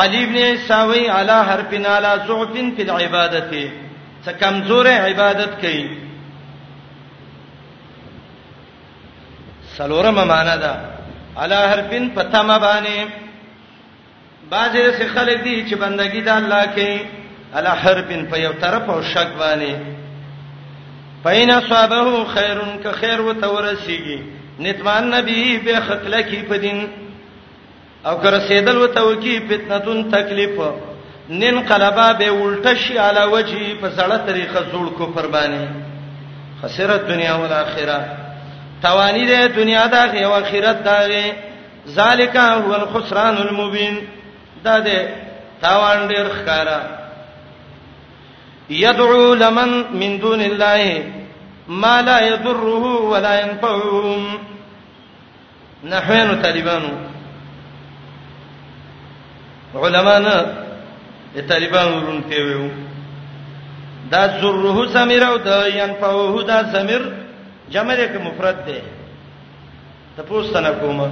[0.00, 3.50] علی ابن ساوی علی حرفنا علی ضعفن فی العبادت
[4.24, 5.98] څه کمزور عبادت کوي
[9.76, 10.76] سلورم معنا ده
[11.36, 13.25] علی حرفن پتہ ما باندې
[14.50, 17.00] بعضی څه خلک دي چې بندګي د الله کوي
[17.58, 19.72] الا حربن په یو طرف او شک باندې
[21.24, 24.18] پاین صابه خیرن که خیر و تورسیږي
[24.66, 26.86] نتمان نبی به خطل کی په دین
[28.06, 30.50] او که رسیدل و توکی فتنتون تکلیف
[31.30, 35.64] نن قلبا به الټه شي علی وجهي په زړه طریقه زوړ کو پربانی
[36.62, 38.06] خسرت دنیا او اخرت
[38.82, 41.32] توانی ده دنیا دا غي او اخرت دا غي
[41.98, 43.98] ذالک هو الخسران المبین
[44.64, 44.98] دا دې
[45.60, 46.78] تاوان ډیر ښکارا
[48.70, 51.12] يدعو لمن من دون الله
[51.68, 54.38] ما لا يضره ولا ينفعهم
[55.84, 56.94] نحوین طالبانو
[59.74, 60.38] علمانا
[61.48, 62.70] طالبان ورونته ویو
[64.10, 67.02] دا ذره سمیر او د ينفعه دا سمیر
[67.70, 68.82] جمع دې کې مفرد ده
[70.22, 71.08] تاسو تنه کومه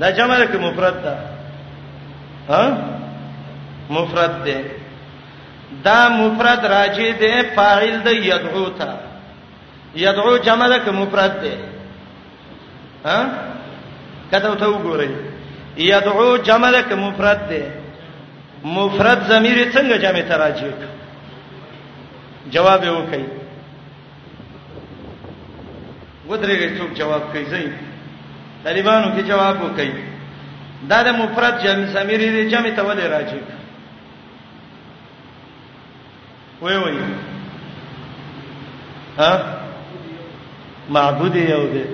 [0.00, 1.35] دا جمع دې کې مفرد ده
[3.90, 4.64] مفرد ده
[5.84, 8.98] دا مفرد راجی ده فاعل ده یدعو تا
[9.96, 11.58] یدعو جمع ده که مفرد ده
[13.04, 13.24] ها
[14.32, 15.10] کته ته وګورئ
[15.76, 17.72] یدعو جمع ده که مفرد ده
[18.64, 20.70] مفرد ضمیر څنګه جمع ته راجی
[22.50, 23.22] جواب وکړئ
[26.28, 27.70] ودرېږي څوک جواب کوي زه
[28.64, 29.90] طالبانو کې جواب وکړئ
[30.90, 33.40] دا د مفرد جمع سمیر دی جمع ته ولې راځي
[36.60, 36.96] وای وای
[39.18, 39.30] ها
[40.96, 41.84] معبود یو دی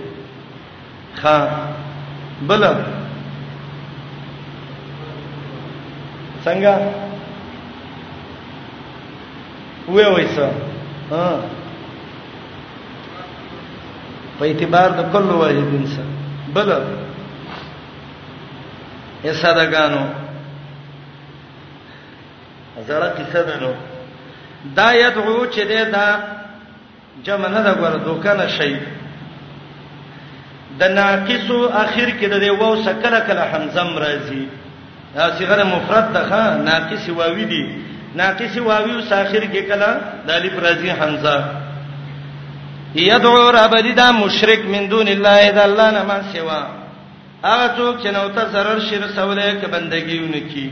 [1.22, 1.36] ها
[2.48, 2.64] بل
[6.44, 6.74] څنګه
[9.94, 10.50] وای وای څه
[11.12, 11.26] ها
[14.38, 16.00] په اعتبار د کله واحدین څه
[16.54, 16.68] بل
[19.24, 20.04] یا صدقانو
[22.88, 23.72] زړه کیسه ده نو
[24.76, 26.06] دا یدعو چې ده دا
[27.24, 28.74] جمع نه ده ګوره دوکانه شي
[30.78, 34.44] د ناقصو اخر کې د وو سکله کله حمزم راځي
[35.14, 37.64] دا صيغه مفرد ده ښا ناقص واوی دي
[38.14, 39.90] ناقص واوی اوس اخر کې کله
[40.26, 41.36] د الف راځي حمزه
[42.94, 46.62] یدعو رب دا مشرک من دون الله اذا الله نه ما سوا
[47.50, 50.68] هغه څوک چې نو ته zarar شر سوله کې بندګیونه کی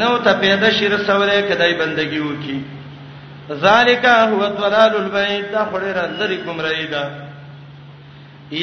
[0.00, 2.56] نو ته پیدا شر سوله کې دای بندګیو کی
[3.64, 7.04] ذالک هو ضلال البیت خړه لری گمراهی دا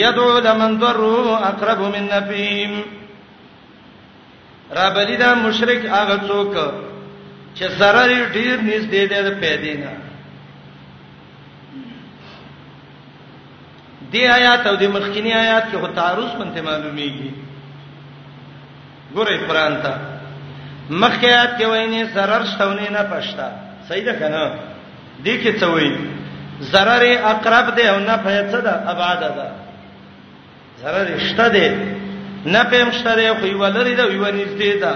[0.01, 2.73] یدعو لمن ضروا اقرب من نفیم
[4.79, 6.53] رابلی دا مشرک هغه څوک
[7.55, 10.04] چې zarar ډیر نږدې دی د پیدې نه
[14.11, 17.29] دې آیات او دې مخکینی آیات کې هو تعارض منته معلومیږي
[19.15, 19.93] ګورې قران ته
[21.01, 23.47] مخکې آیات کې ویني zarar شتونه نه پښتا
[23.89, 24.43] صحیح ده کنه
[25.23, 25.95] دې کې څه وایي
[26.71, 29.51] zarar اقرب ده او نه فایده ده ابعاد ده
[30.83, 31.67] zarar شته ده
[32.45, 34.93] نه پېم شته ده خو یو لري ده یو نږدې ده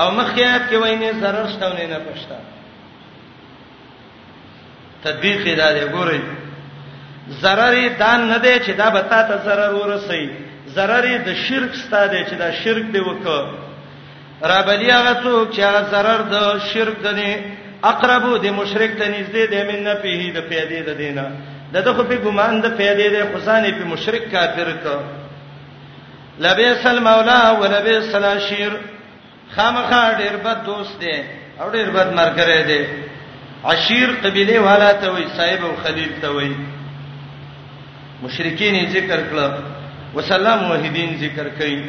[0.00, 2.38] او مخکې آیات کې ویني zarar شتونه نه پښتا
[5.04, 6.20] تدبیق اراده ګورئ
[7.30, 10.30] zarar دان نه دی چې دا به تا ته zarar ورسي
[10.74, 13.42] zarar د شرک ستاده چې دا شرک دی وکړه
[14.42, 16.36] رابلی هغه څوک چې هغه zarar د
[16.72, 17.30] شرک دني
[17.84, 21.24] اقربو د مشرک ته نږدې دی من نه پیه د پیدې د دینه
[21.72, 24.86] دته خو په ګمان د پیدې د خسانې په مشرک کافر ک
[26.44, 28.72] لبیس المولا ولبیس الاشیر
[29.56, 31.18] خامخا ډیر بد دوست دی
[31.60, 32.82] او ډیر بد مرګره دی
[33.70, 36.52] عشیر قبيله والا ته وای صاحب او خلیل ته وای
[38.24, 39.58] مشرکین ذکر کړه
[40.16, 41.82] وسلام موحدین ذکر کړي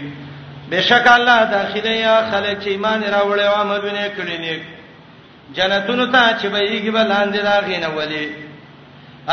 [0.70, 4.62] بشک الله داخله یا خلک چې ایمان راوړې او عملونه کړی نه
[5.58, 8.32] جنتونو ته چې بهږي بلاندې راغینه ولی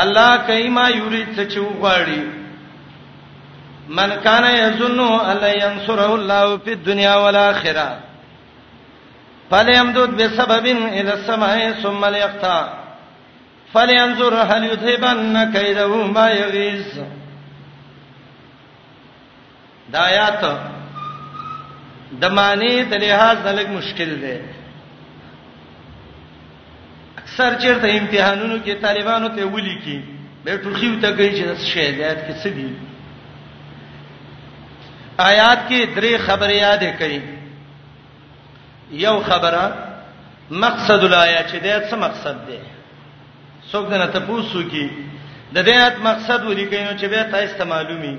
[0.03, 2.21] الله کایما یوري څه چې وغواړي
[3.89, 7.97] من کان یظن الله ينصره الله فی الدنیا والآخرة
[9.49, 12.59] فلیمدد بسبب الى السماء ثم ليقطع
[13.73, 16.85] فلينظر هل يذهبن كيده ما يغيظ
[19.93, 20.43] دا آیات
[22.21, 24.37] د معنی د لحاظ دلګ مشکل دی
[27.17, 29.97] اکثر چیرته امتحانونو کې طالبانو ته ولي کی
[30.45, 32.69] به ټوخیو ته کوي چې شی آیات کې څه دي
[35.19, 37.21] آیات کې درې خبرې یادې کړي
[39.05, 39.65] یو خبره
[40.65, 42.59] مقصد الایات چې دا څه مقصد دی
[43.71, 44.85] څوک دنه تاسو کی
[45.55, 48.15] د دې ات مقصد ولیکئ نو چې به تاسو معلومي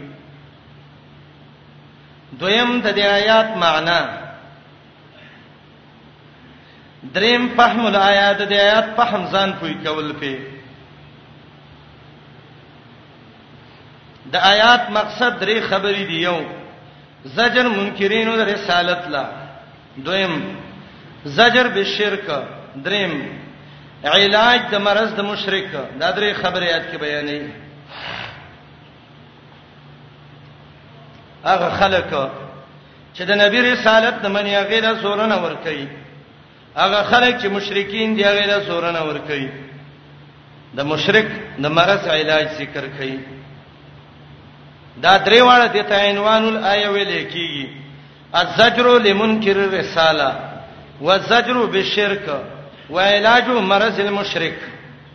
[2.40, 4.00] دویم د دې آیات معنا
[7.16, 10.32] دریم فهم الآیات د آیات فهم ځان پوي کول په
[14.32, 16.38] د آیات مقصد درې خبرې دی یو
[17.36, 19.24] زجر منکرینو د رسالت لا
[20.08, 20.34] دویم
[21.38, 22.28] زجر بالشرک
[22.84, 23.16] دریم
[24.10, 25.64] علاج د مرز د مشرک
[26.00, 27.40] دا درې خبرې یاد کې بیانې
[31.44, 32.10] هغه خلک
[33.14, 35.86] چې د نبی رسالت نه منی هغه له سورنه ور کوي
[36.76, 39.48] هغه خلک چې مشرکین دی هغه له سورنه ور کوي
[40.74, 41.26] د مشرک
[41.58, 43.18] د مرز علاج ذکر کوي
[44.96, 47.66] دا درې واړه د تعینوان الایه ویل کیږي
[48.34, 50.32] الزجر لمنکر الرساله
[51.00, 52.26] والزجر بالشرک
[52.90, 54.54] و علاج مرض المشرک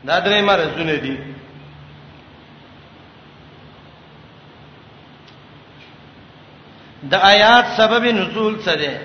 [0.08, 1.18] دا درې مرزونه دي
[7.12, 8.98] د آیات سبب نزول څه دی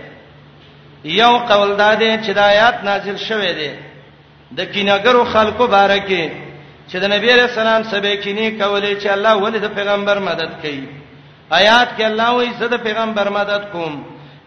[1.21, 3.73] یو قول دا دی چې د آیات نازل شوه دی
[4.59, 6.25] د کینګرو خلکو باره کې
[6.89, 10.85] چې د نبی رسول الله سبه کینی کولې چې الله ولې د پیغمبر مدد کوي
[11.51, 13.95] آیات کې الله وایي زه د پیغمبر مدد کوم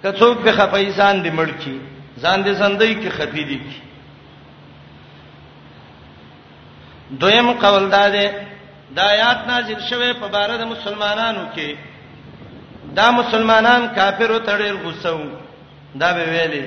[0.02, 1.78] که څوک به خپایسان دی مړ کی
[2.22, 3.80] ځان دې زندۍ کې خفي دي کی
[7.22, 8.28] دویم قول دا دی
[8.96, 11.70] د آیات نازل شوه په بار د مسلمانانو کې
[12.98, 15.20] دا مسلمانان کافرو تړل غوسو
[16.02, 16.66] دا به ویلي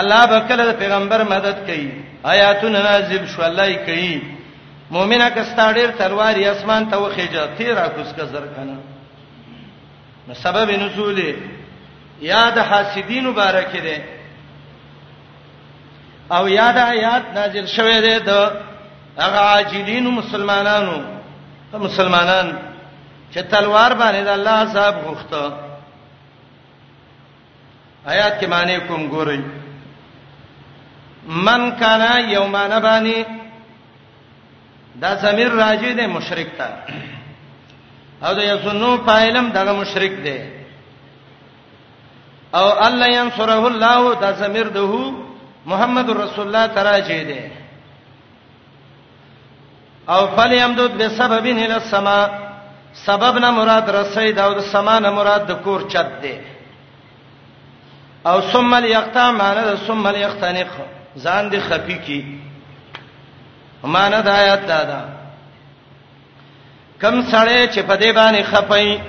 [0.00, 1.90] الله بکله پیغمبر مدد کوي
[2.32, 4.14] آیاتونه نازل شو الله یې کوي
[4.90, 8.76] مؤمنه کستا ډیر ترواری اسمان ته وخیجه تیرا کوس کا زر کنه
[10.28, 11.18] نو سبب نزول
[12.32, 13.98] یاد حاسدین مبارک دي
[16.36, 18.32] او یاد آیات نازل شوه ده د
[19.18, 20.98] هغه عاجلین مسلمانانو
[21.74, 22.52] مسلمانان
[23.34, 25.52] چې تلوار باندې د الله عذاب غوښته
[28.12, 29.40] آیات کې معنی کوم ګورئ
[31.28, 33.24] من کانا یومانه باندې
[34.94, 36.68] دا زمير راځي د مشرک ته
[38.22, 40.38] او د یسنو پایلم دغه مشرک دی
[42.54, 45.10] او الله ينصره الله دا زمير دهو
[45.66, 47.61] محمد رسول الله تراځي دی
[50.08, 52.30] او فلیمدد بسبب الى السما
[52.92, 56.34] سبب نه مراد رسید او د سما نه مراد د کور چت دی
[58.26, 60.70] او ثم ليقطع معنی د ثم ليختنق
[61.18, 62.38] ځان دې خفي کی
[63.84, 65.00] معنی د آیات دا ده
[67.02, 69.00] کم سړی چې په دې باندې خپي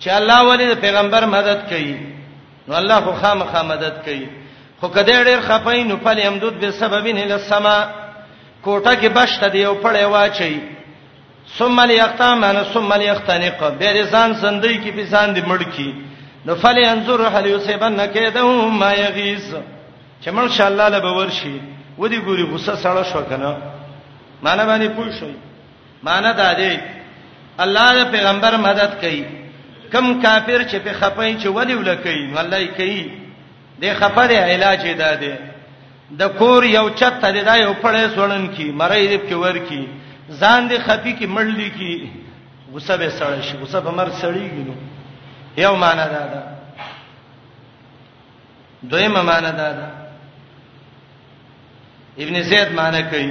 [0.00, 1.96] چې الله ولې د پیغمبر مدد کوي
[2.68, 4.28] نو الله خو خامخا مدد کوي
[4.80, 7.76] خو کده ډېر خپي نو فلیمدد بسبب الى السما
[8.64, 10.58] کوټه کې بشته دی او پړې واچي
[11.58, 15.90] ثم ليختامن ثم ليختنق به رسان سندې کې پسان دی مړ کی
[16.46, 19.54] نو فلی انظر هل یصيبن کیدهم ما یغیظ
[20.22, 21.60] چې مړ شاء الله له باور شي
[21.98, 23.50] ودی ګوري غصه سړه شو کنه
[24.42, 25.32] معنی باندې پوه شئ
[26.02, 26.78] معنی دا دی
[27.64, 29.24] الله د پیغمبر مدد کوي
[29.92, 33.02] کم کافر چې په خپای چې ولی ولکې ولای کوي
[33.82, 35.34] د خپره علاج یې دادې
[36.16, 39.80] د کور یو چت ته دا یو پړې سوړن کی مړې دې کې ور کی
[40.40, 41.92] ځان دې خپي کې مړلې کی
[42.72, 44.74] غصه به سړې شي غصه به مر سړېږي نو
[45.64, 46.42] یو معنا دا ده
[48.90, 49.86] دویمه معنا دا ده
[52.22, 53.30] ابن زید معنا کوي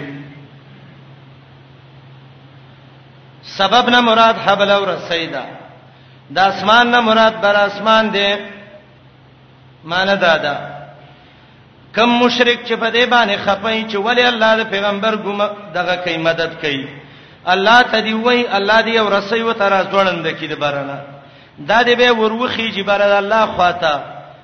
[3.44, 5.46] سبب نه مراد حبل او رسیدا
[6.32, 8.30] د اسمان نه مراد بر اسمان دی
[9.84, 10.77] معنا دا ده
[11.96, 15.40] کم مشرک چې په دې باندې خپای چې ولی الله د پیغمبر ګم
[15.78, 16.88] دغه کوي مدد کوي
[17.54, 20.98] الله ته دی وای الله دی او رسي و تر ځوړند کې د بارنه
[21.60, 24.02] دا دې به وروخي چې بار الله خواته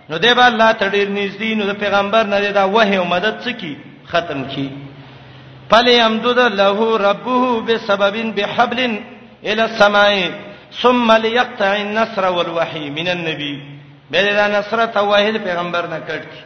[0.10, 3.36] نو دې به الله ته ډیر نږدې نو د پیغمبر نه دا وحي او مدد
[3.44, 3.76] څکی
[4.12, 4.70] ختم کی
[5.70, 8.80] فلی امدد له ربه بسبب بحبل
[9.44, 10.30] الى السماء
[10.82, 13.56] ثم ليقطع النصر والوحي من النبي
[14.12, 16.44] بل دا نصرت واحد پیغمبر نه کړ کی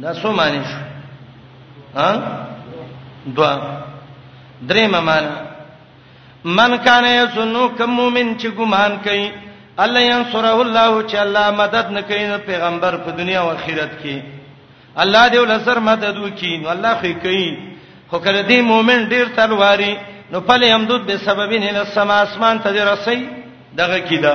[0.00, 0.78] دا سو معنی شو
[1.98, 2.12] ها
[3.36, 3.80] دوا
[4.68, 5.28] دریم معنی
[6.44, 9.30] من کان یسنو کوم مومن چې ګمان کوي
[9.78, 14.20] الله ينصره الله چې الله مدد نکوي پیغمبر په دنیا او آخرت کې
[14.96, 17.48] الله دې ول سر مدد وکي نو الله خې کوي
[18.10, 19.94] خو کله دې مؤمن ډیر تلواري
[20.32, 23.22] نو فل یمدود به سببین ال السما اسمان ته رسي
[23.76, 24.34] دغه کیدا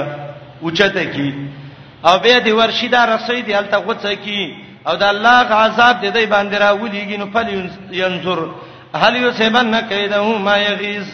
[0.63, 1.29] اوچته کی
[2.07, 6.05] او به دې ورشي دا رسي دې الته غوڅه کی او د الله عذاب د
[6.17, 7.47] دې باندې راولېږي نو فل
[8.03, 8.39] ينظر
[9.01, 11.07] هل يسبن کیدهو ما یغیظ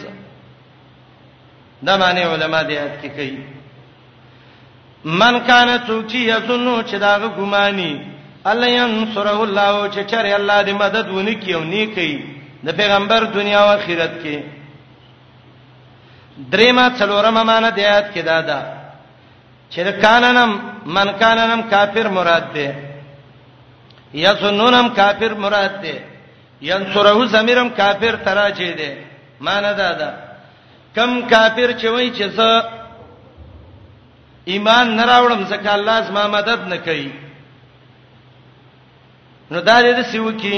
[1.86, 3.36] دا معنی علما دې ات کې کوي
[5.20, 7.92] من کان سوچي یظنو چې دا غماني
[8.50, 12.14] الله ينصره الله چې چر الله دې مدد ونی کیو نی کوي
[12.66, 14.36] د پیغمبر دنیا او آخرت کې
[16.52, 18.60] درېما څلورم معنی دې ات کې دا ده
[19.72, 20.50] چې کاننم
[20.86, 22.68] من کاننم کافر مراد ده
[24.22, 25.94] یسنونم کافر مراد ده
[26.70, 28.88] ینصره زمیرم کافر تراچه ده
[29.46, 30.08] معنی دا ده
[30.96, 32.50] کم کافر چې وای چې زه
[34.52, 37.10] ایمان نه راوړم ځکه الله زما مدد نه کوي
[39.50, 40.56] نو دا دې سیو کې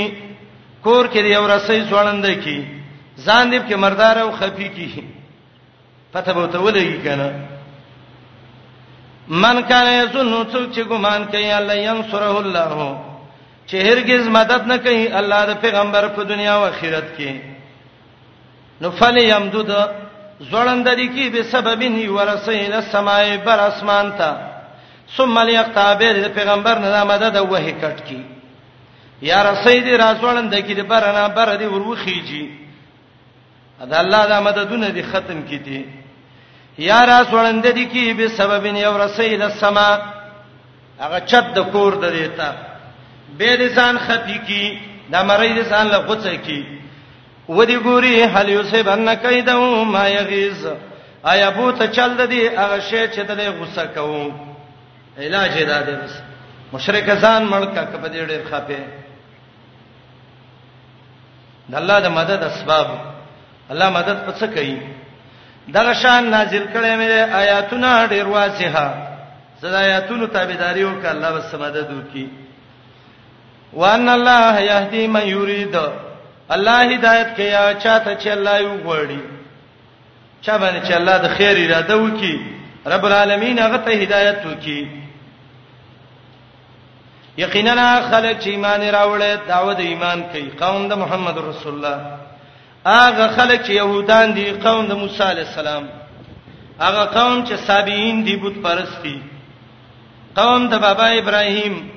[0.84, 2.58] کور کې یو رسې ځوړند کې
[3.26, 4.88] ځان دې کې مردار او خفي کې
[6.12, 7.28] پته به ته ولګي کنه
[9.28, 13.05] من کان یظن څوک چې ګمان کوي الله ينصره الله
[13.66, 17.32] چې هرگز مدد نه کوي الله د پیغمبر په دنیا او آخرت کې
[18.80, 19.70] نو فل یمدد
[20.50, 24.30] زړند دي کې به سبب ني ورسین السماء بر اسمان ته
[25.16, 28.20] ثم ليقتابه د پیغمبر نه مدد او وحی کټ کی
[29.30, 32.48] یا رسید راسوړند کې د برنا بر دي وروخیږي
[33.90, 35.82] دا الله دا مددونه دي ختم کیدي
[36.78, 39.98] یا راسوړند دي کې به سبب ني ورسین السماء
[41.02, 42.50] هغه چت د کور د دیتا
[43.38, 44.78] به دې ځان خفي کی
[45.10, 46.66] دا مړی دې ځان له غوڅه کی
[47.48, 50.66] ودی ګوري هل یوسبن کیدو ما یغیز
[51.24, 54.32] آیا بو ته چل د دې هغه شی چې د غوسه کوو
[55.18, 56.12] علاج یې دا دی بس
[56.72, 58.82] مشرک ځان مړکا کپ دې ډېر خپه
[61.68, 62.88] د الله د مدد اسباب
[63.70, 64.76] الله مدد پڅ کوي
[65.68, 68.88] دغه شان نازل کړي مې آیاتونه ډېر واضحه
[69.60, 72.45] زدا آیاتونو تابعداري وکړه الله بس مدد وکړي
[73.76, 75.74] وان الله يهدي من يريد
[76.54, 79.20] الله هدایت کوي چاته چې الله یو غوړي
[80.44, 82.36] چا باندې چې الله د خیر اراده وکي
[82.92, 84.82] رب العالمین هغه ته هدایت وکي
[87.38, 91.98] یقینا خلک چې ایمان راوړل داوود ایمان کوي قوم د محمد رسول الله
[92.86, 95.88] هغه خلک چې يهودان دي قوم د موسی عليه السلام
[96.80, 99.18] هغه قوم چې سابعين دي بت پرستی
[100.36, 101.95] قوم د بابا ابراهيم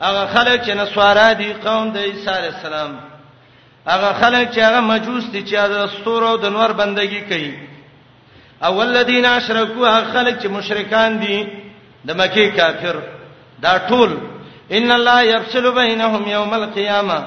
[0.00, 2.92] هغه خلک چې نسوارا دي قوم د عیسی علی السلام
[3.86, 7.52] هغه خلک چې هغه مجوس دي چې د ستورو او د نور بندگی کوي
[8.64, 11.38] او ولذین اشرکوا هغه خلک چې مشرکان دي
[12.06, 12.96] د مکی کافر
[13.62, 14.10] دا ټول
[14.70, 17.20] ان الله یفصل بینهم یوم القیامه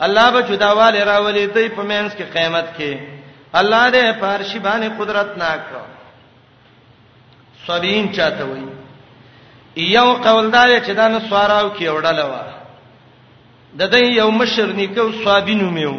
[0.00, 2.92] الله به جداواله راولي دوی په مینس کې قیامت کې
[3.54, 5.60] الله دې پارشی باندې قدرت ناک
[7.66, 8.79] صابین چاته وایي
[9.76, 12.38] یو قول دا چې دا نه سواراو کې وړل و
[13.78, 15.94] د دې یو مشر نیکو صابینو میو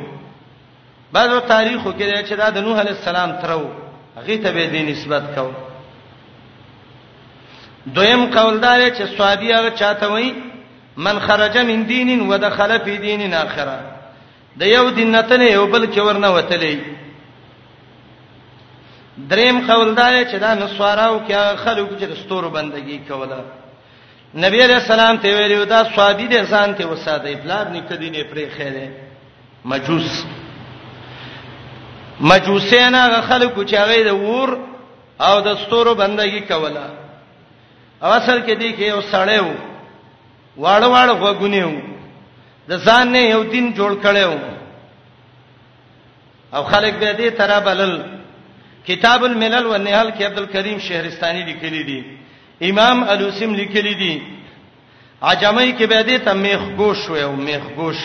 [1.14, 3.70] بعضو تاریخو کې چې دا د نوح علی السلام ترو
[4.18, 5.52] هغه ته به دې نسبت کو
[7.86, 10.34] دویم قول دا چې صابی هغه چاته وای
[10.98, 13.80] من خرج من دین ودخل فی دین اخره
[14.60, 16.76] د یو دین نتنه یو بل کې ورنه وتلې
[19.18, 23.44] دریم قول دا چې دا نسواراو کې خلکو چې د ستورو بندگی کوله
[24.40, 28.50] نبی علیہ السلام ته ویلو دا سوادی دې ځان ته وساده پلار نکدی نه پرې
[28.50, 28.90] خیره
[29.66, 30.26] مجوس
[32.32, 34.58] مجوسین هغه خلکو چې هغه د ور
[35.28, 36.88] او د ستورو بندگی کوله
[38.04, 39.56] او اصل کې دی کې یو سړی وو
[40.58, 41.82] واړ واړ غوګونی وو
[42.72, 44.40] د ځان نه یو دین جوړ کړي وو
[46.56, 47.96] او خلک به دې ترا بلل
[48.88, 52.21] کتاب الملل والنهال کې عبد الکریم شهرستاني لیکلی دی, دی
[52.70, 54.14] امام الوسم لیکلی دی
[55.30, 58.04] عجمای کې به دې ته میخ گوش وي او میخ گوش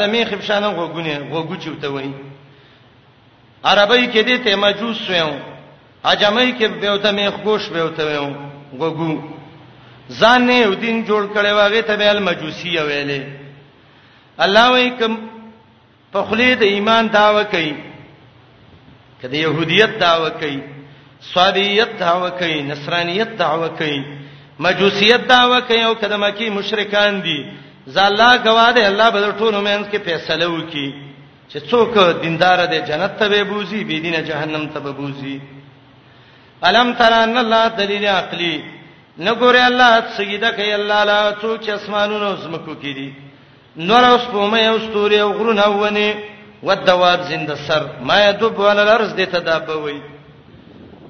[0.00, 2.10] دا میخ بشانه غوګونه غوګو چوته وي
[3.70, 5.22] عربی کې دې ته مجوس وي
[6.12, 8.18] عجمای کې به ته میخ گوش به ته وي
[8.78, 9.18] غوګو
[10.20, 13.22] ځان نه یو دین جوړ کړي واغې ته به المجوسی ویلې
[14.44, 15.16] الله وای کوم
[16.12, 17.72] په خلید ایمان داوا کوي
[19.22, 20.60] کله يهودیت داوا کوي
[21.34, 24.00] صابیت دعوه کوي نصرانیت دعوه کوي
[24.58, 27.38] مجوسیت دعوه کوي او کده مکی مشرکان دي
[27.86, 30.94] زالله گواده الله به ټول مومنس کې فیصله وکي
[31.52, 31.92] چې څوک
[32.22, 35.40] دیندار دي جنت ته به بوزي بی دینه جهنم ته به بوزي
[36.62, 38.64] الم تر ان الله دلیل عقلی
[39.18, 43.12] نګوره الله سیدا کوي الله لا څوک اسمانونو زمکو کې دي
[43.76, 46.14] نور اوس په مې اوس توري او غرونه ونی
[46.62, 50.00] ودواب زند سر ما يدب على الارض دته دابوي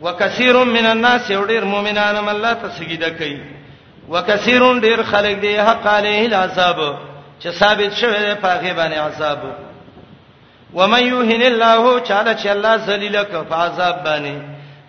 [0.02, 3.40] وکثیر من الناس یو ډیر مؤمنان الله ته سجده کوي
[4.12, 6.78] وکثیر ډیر خلک دی حق علیه العذاب
[7.40, 9.38] چې ثابت شوی دی په هغه باندې عذاب
[10.74, 14.36] ومن یوهن الله تعالی چې الله ذلیل ک په عذاب باندې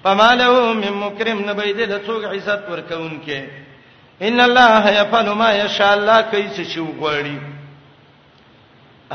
[0.03, 3.39] فماله من مکرم نبیدل څوک عزت ورکون کې
[4.29, 7.39] ان الله یفعل ما یشاء الله کوي چې شو غوړي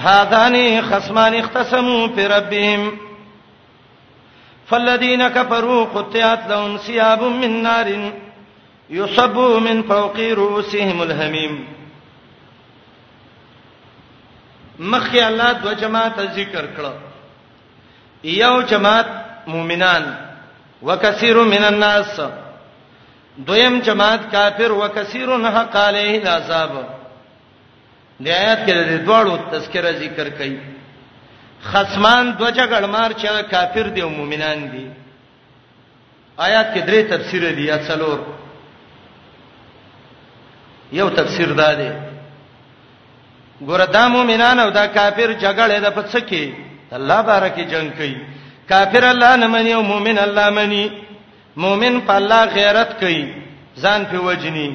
[0.04, 2.82] هاذانی خصمان اختصموا بربهم
[4.70, 7.90] فالذین کفروا قطعت لهم ثياب من نار
[8.90, 9.36] يصب
[9.66, 11.58] من فوق رؤوسهم الحمیم
[14.94, 16.92] مخی الله دو جماعت ذکر کړه
[18.38, 19.06] یو جماعت
[19.54, 20.10] مؤمنان
[20.82, 22.20] وکثیر من الناس
[23.48, 26.72] دویم جماعت کافر وکثیر حق علیه العذاب
[28.24, 30.75] د آیات کې د دوړو تذکرہ ذکر کړي
[31.62, 34.88] خصمان دو جګړمار چې کافر دي او مؤمنان دي
[36.38, 38.18] آیات کې درې تفسیر دي یا څلور
[40.92, 41.90] یو تفسیر دا دی
[43.60, 46.44] ګوردا مؤمنان او دا کافر جګړه ده په څه کې
[46.92, 48.16] الله بارکه جنگ کوي
[48.68, 50.84] کافر الله نه مني او مؤمن الله مني
[51.56, 53.22] مؤمن په الله غیرت کوي
[53.82, 54.70] ځان په وجني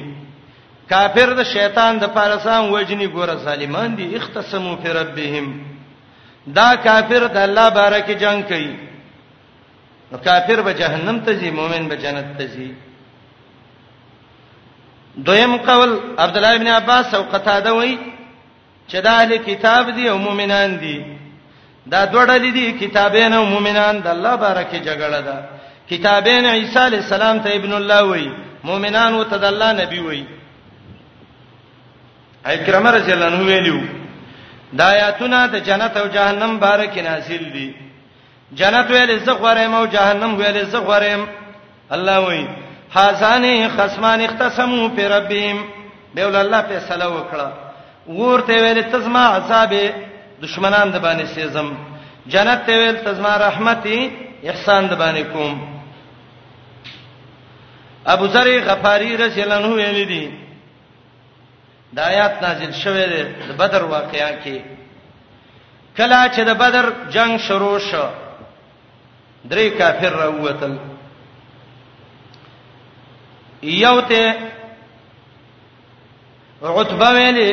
[0.88, 5.71] کافر د شیطان د پارسان وجني ګور ظالمان دي اختصمو فی ربهم رب
[6.46, 8.74] دا کافر د الله بارکه جنگ کوي
[10.10, 12.70] نو کافر به جهنم ته ځي مؤمن به جنت ته ځي
[15.26, 17.98] دویم قول عبد الله ابن عباس او قتاده وای
[18.88, 21.04] چې دا اهل کتاب دي او مؤمنان دي
[21.86, 25.38] دا دوړل دي کتابین او مؤمنان د الله بارکه جګړه ده
[25.90, 28.28] کتابین عیسی علی السلام ته ابن الله وای
[28.64, 30.24] مؤمنان وته د الله نبی وای
[32.44, 34.01] اکرمه رضی الله عنه ویلو
[34.78, 37.68] د آیاتونه د جنت او جهنم بارک نازل دي
[38.60, 41.22] جنت ویل زغورم او جهنم ویل زغورم
[41.94, 42.46] الله وایي
[42.96, 43.44] حسان
[43.76, 45.58] خصمان اختصمو په ربهم
[46.16, 47.48] دیول الله په صلو وکړه
[48.08, 49.72] ورته ویل تزما عذاب
[50.44, 51.68] دشمنان د باندې سيزم
[52.32, 53.98] جنت ته ویل تزما رحمتي
[54.50, 55.82] احسان د باندې کوم
[58.06, 60.41] ابو ذر غفاری رضی الله عنه ویل دي
[61.96, 63.04] د آیات نازل شوه
[63.48, 64.56] د بدر واقعیا کې
[65.96, 66.84] کله چې د بدر
[67.14, 68.06] جنگ شروع شو
[69.50, 70.72] درې کافر راووتل
[73.84, 74.22] یو ته
[76.62, 77.50] عتبه ویلې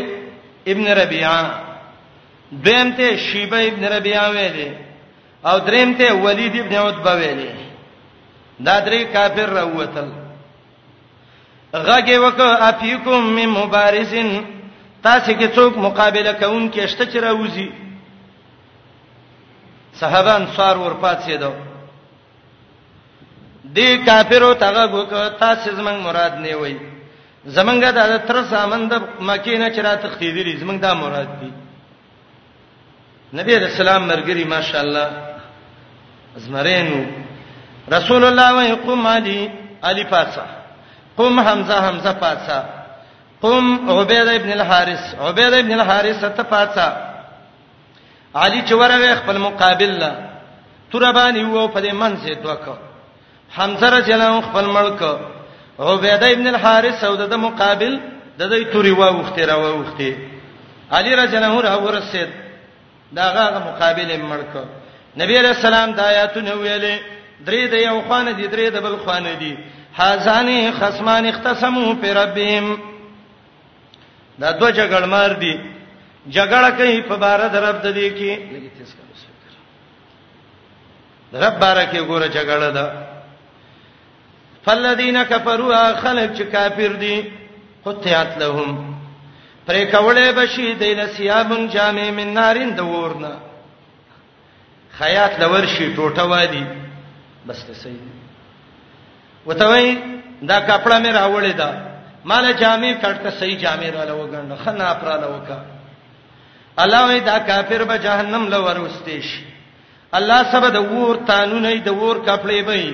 [0.71, 1.51] ابن ربيعه
[2.67, 4.69] دیم ته شیبه ابن ربيعه ویلې
[5.49, 7.51] او دریم ته ولید ابن عتبه ویلې
[8.67, 10.07] دا درې کافر راووتل
[11.73, 14.29] غږی وک افیکم مم مبارزن
[15.03, 17.69] تاسو کې څوک مقابله کوون کې شته چې راوځي
[19.99, 21.51] صحابه انصار ورپات سیدو
[23.75, 26.77] دې کافرو تاغه وک تاسو زمنګ مراد نه وای
[27.47, 31.51] زمنګ د تر سامند مکه نه چر تختیدلی زمنګ دا مراد دی
[33.33, 35.07] نبی رسول الله مرګری ماشاءالله
[36.37, 37.03] زمرینو
[37.91, 39.51] رسول الله ويقوم علي
[39.83, 40.58] علي پاسه
[41.19, 42.57] قم حمزه حمزه پاتہ
[43.43, 43.65] قم
[43.97, 46.87] عبید ابن الحارث عبید ابن الحارث ته پاتہ
[48.41, 50.11] علی چوره خپل مقابل لا
[50.91, 52.75] تربانی وو په دې منځه دوکه
[53.55, 55.01] حمزه رجلان خپل ملک
[55.87, 57.93] عبید ابن الحارث او د مقابل
[58.39, 59.99] د دې توري وو وخت را وو وخت
[60.95, 62.29] علی رجلان را ورسید
[63.17, 64.51] داغه مقابل ملک
[65.21, 66.95] نبی علیہ السلام د آیاتونه ویلې
[67.47, 69.53] درې د یو خوانه دي درې د بل خوانه دي
[69.99, 72.65] هاذان خصمان اختصموا بربهم
[74.41, 75.53] دا دوه جګړ مار دي
[76.35, 78.31] جګړه کوي په بار درب د دې کې
[81.43, 82.85] رب بارکه ګوره جګړه ده
[84.65, 87.15] فالذین کفروا خلق چې کافر دي
[87.85, 88.95] قطعت لهم
[89.67, 93.33] پرې کولې بشي د لسیابن جامې من نارین د ورنه
[94.99, 96.65] خیات لور شي ټوټه وادي
[97.47, 98.18] بس ته صحیح
[99.45, 99.85] وته وای
[100.49, 101.69] دا کپڑا مې راوړې ده
[102.29, 105.57] مال جامې کټه صحیح جامې را لوګنډه خنا پر لوکا
[106.83, 109.27] الله وای دا کافر به جهنم لور واستیش
[110.13, 112.93] الله سبد ور تانونه د ور کپړې به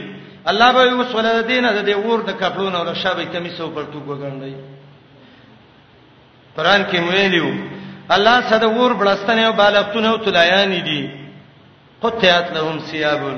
[0.49, 4.55] الله به وسول دینه د ور د کپړو نو شابه کمیسو پر تو وګنډي
[6.57, 7.49] قران کې ویلو
[8.15, 11.01] الله صد ور بلستنه او بالغتونه او تلایان دي
[12.01, 13.37] قطعت لهم ثيابن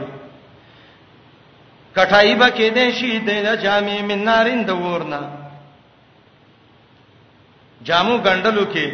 [1.98, 5.22] کټای به کې دې شي د جامې من نارین د ورنا
[7.88, 8.88] جامو ګندلو کې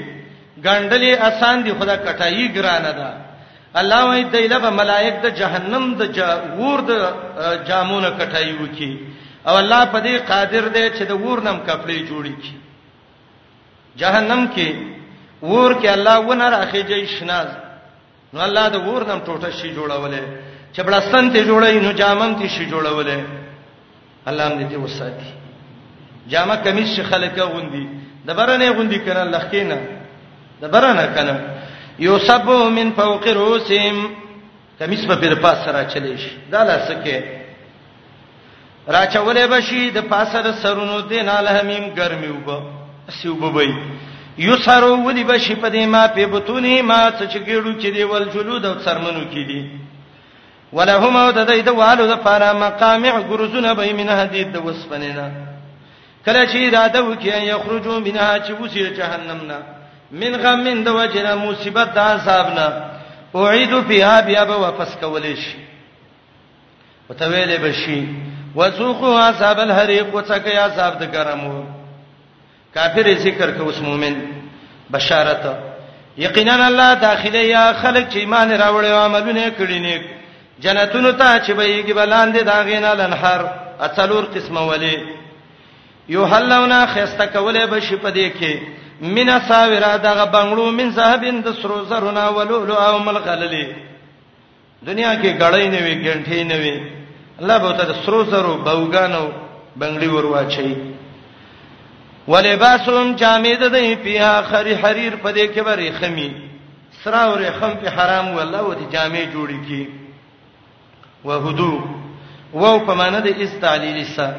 [0.66, 3.10] ګندلې آسان دي خدا کټای ګرانه ده
[3.82, 6.02] الله وایي دایله به ملائک د جهنم د
[6.60, 6.92] ور د
[7.68, 8.92] جامونه کټای وکي
[9.48, 12.54] او الله په دې قادر دی چې د ورنم کپړې جوړی کی
[14.02, 14.70] جهنم کې
[15.50, 17.50] ور کې الله ونه راخېږي شناز
[18.34, 22.66] نو الله د ورنم ټوټه شي جوړولې چې بلستان ته جوړي نو جامم ته شي
[22.66, 23.20] جوړولې
[24.28, 25.30] الله دې دې وساتي
[26.34, 27.86] جامه کمیس شي خلک غوندي
[28.30, 29.78] د برنه غوندي کنه لخکینه
[30.62, 31.36] د برنه کنه
[32.06, 32.48] یوسب
[32.78, 34.10] من فوق رؤسهم
[34.80, 37.18] کمیس په پیر پاس را چلی شي دا لاسکه
[38.96, 42.64] را چولې بشي د پاسره سرونو دین الحمیم ګرمي وب
[43.20, 43.72] سیوبوي
[44.38, 48.66] یوسرو ودی بشي په دې ما په بتونی ما څه چګړو چې دی ول جلود
[48.66, 49.83] او سرمنو کې دي
[50.74, 55.28] ولهم او د دې د والو د پاره مقامع ګرزونه به من حدید د وسپنینا
[56.26, 59.60] کله چې اراده وکي ان یخرجوا منها چې وسی جهنمنا
[60.22, 62.68] من غم د وجنا مصیبت د عذابنا
[63.42, 65.60] اعيد فيها بیا به واپس کولې شي
[67.10, 68.04] وتویلې بشي
[68.56, 71.56] وسوقوا عذاب الحريق وتکي عذاب د ګرمو
[72.74, 74.16] کافر ذکر کو اوس مؤمن
[74.90, 75.44] بشارت
[76.18, 80.02] یقینا الله داخله یا خلق چې ایمان راوړل او عملونه کړی نیک
[80.60, 83.42] جنتونو ته چې بهيږي بلاندې دا غینا لنهر
[83.86, 84.98] اتلور قسمه ولي
[86.10, 88.60] یحلونا خسته کوله به شي پدې کې
[89.02, 93.76] مینا ساویرا دغه بنگړو من صاحبین د سرو زرنا ولولو او ملغللی
[94.84, 96.82] دنیا کې غړې نه وي ګنټې نه وي
[97.42, 99.30] الله به ته سرو زرو بوګانو
[99.80, 100.76] بنگړي ورواچي
[102.28, 106.30] ولباسهم جامید دای پیه خری حریر پدې کې بری خمی
[107.04, 110.03] سرا ورې خم په حرام والله و دې جامې جوړې کی
[111.24, 111.80] وهدو
[112.54, 114.38] وو په معنی د استعلیل سره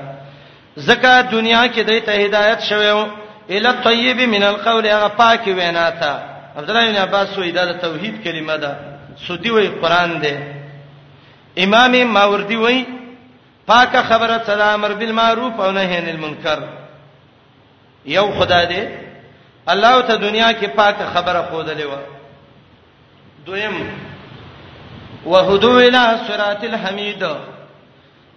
[0.86, 3.06] زکه دنیا کې د ته هدایت شوو
[3.56, 6.12] اله طیب من القول هغه پاک وینا تا
[6.58, 8.70] عبد الله بن عباس وې د توحید کلمه ده
[9.26, 10.34] سودی وې قران ده
[11.64, 12.78] امام ماوردی وې
[13.70, 16.58] پاکه خبره سلام امر بالمعروف او نهی عن المنکر
[18.16, 18.86] یو خدا دې
[19.72, 21.98] الله ته دنیا کې پاکه خبره خوده لیوه
[23.46, 23.74] دویم
[25.26, 27.24] وهدو الی صراط الحمید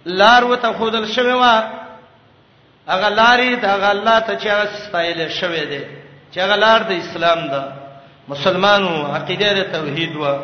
[0.06, 1.62] لار وته خودل شوی وا
[2.88, 5.80] هغه لارې د الله ته چې ستایل شوی دی
[6.34, 7.64] چې هغه لار د اسلام ده
[8.28, 10.38] مسلمانو عقیده د توحید وا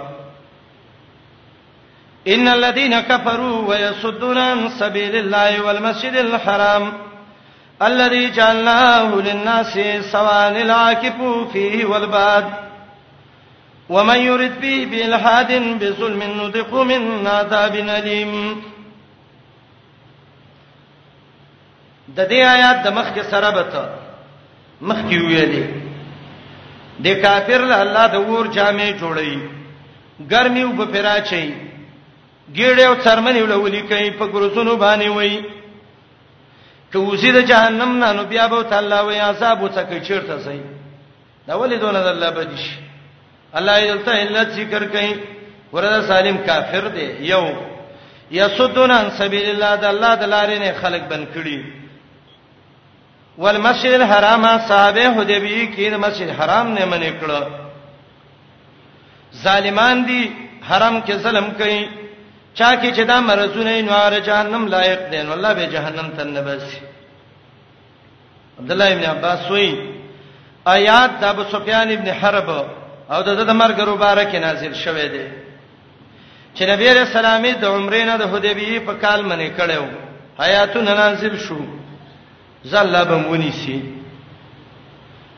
[2.27, 6.93] ان الذين كفروا ويصدون عن سبيل الله والمسجد الحرام
[7.83, 9.75] الذي جعلناه للناس
[10.13, 11.15] سواء العاكف
[11.53, 12.64] فيه والباد
[13.89, 18.63] ومن يرد به بالحاد بظلم نذق من عذاب اليم
[22.17, 23.83] د دې آیات د مخ کې سره بته
[24.81, 25.65] مخ کې ویلې
[27.05, 29.39] د کافر له الله د ور جامې جوړي
[30.33, 31.55] ګرمي وب پراچي
[32.55, 35.43] ګېړې او څرمنې ولولې کوي په ګروسونو باندې وای
[36.93, 40.61] ته وزي د جهنم نه نو بیا به تعالی وای عذاب وڅکې چیرته سي
[41.47, 42.67] دا ولې دونه الله بدیش
[43.59, 45.13] الله یلته علت ذکر کړي
[45.75, 47.45] ورته سالم کافر دی یو
[48.31, 51.59] یسدون عن سبیل الله د الله د لارې نه خلق بن کړي
[53.43, 57.41] والمسجد الحرام صحابه حدیبی کې د مسجد حرام نه منې کړه
[59.45, 60.23] ظالمان دي
[60.69, 61.83] حرم کې ظلم کوي
[62.55, 66.23] چا کې چې دا مرزونه یې نار جهنم لایق دي نو الله به جهنم ته
[66.25, 66.67] نه بس
[68.61, 69.73] عبد الله ابن عباس وایي
[70.77, 72.49] آیات د ابو سفیان ابن حرب
[73.13, 75.27] او د د مرګ مبارک نازل شوه دی
[76.57, 79.85] چې نبی رسول الله د عمرې نه د حدیبیه په کال منې کړو
[80.41, 81.59] حیاتون نازل شو
[82.73, 83.79] زله به مونی سي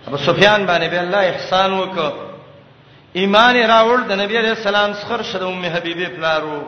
[0.06, 2.12] ابو سفیان باندې به الله احسان وکړ
[3.18, 6.60] ایمان راوړ د نبی رسول الله څخه شد ام حبیبه پلارو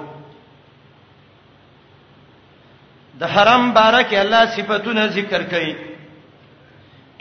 [3.21, 5.75] د حرم بارک الله صفاتونه ذکر کړي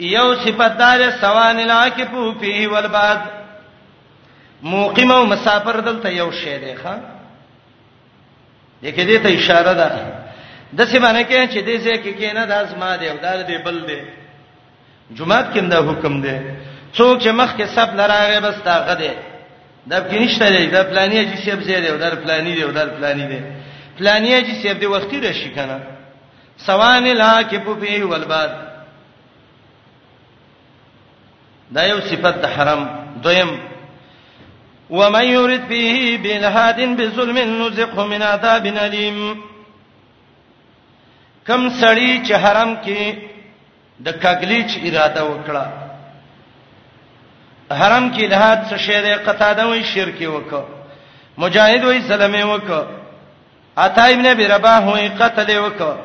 [0.00, 3.37] یو صفات دار سوان العاکفو فيه والباد
[4.62, 6.94] موقیم او مسافر دلته یو شی دی ښا
[8.92, 9.88] دغه دې ته اشاره ده
[10.76, 13.32] د څه باندې کې چې دې څه کې کې نه د ازما دی او دا
[13.48, 13.98] دې بل دی
[15.18, 16.36] جمعه کې دا حکم دی
[16.96, 19.12] څوک چې مخ کې سب لراغه بس تا غدې
[19.90, 22.70] دا کې نشته دی دا پلاني چې سب زیات دی او دا پلاني دی او
[22.72, 23.40] دا پلاني دی
[23.98, 25.78] پلاني چې سب دی وختي راشي کنه
[26.58, 28.50] سوان العاکف فی والباد
[31.74, 32.82] دا یو صفت د حرم
[33.22, 33.50] دویم
[34.90, 39.20] ومن يرد فيه بالحاد بظلم نذقه من عذاب الیم
[41.46, 43.02] کم سړی چې حرم کې
[44.04, 45.66] د کاګلیچ اراده وکړه
[47.80, 50.64] حرم کې الہاد څه شی دی قطاده وای شرک وکړه
[51.38, 52.82] مجاهد وای سلامه وکړه
[53.76, 55.96] عطا ابن ابي رباح وای قتل وکړه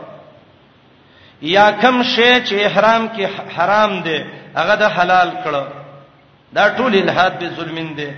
[1.42, 4.20] یا کم شی چې احرام کې حرام دی
[4.56, 5.66] هغه د حلال کړه
[6.54, 8.12] دا ټول الہاد به ظلمین دی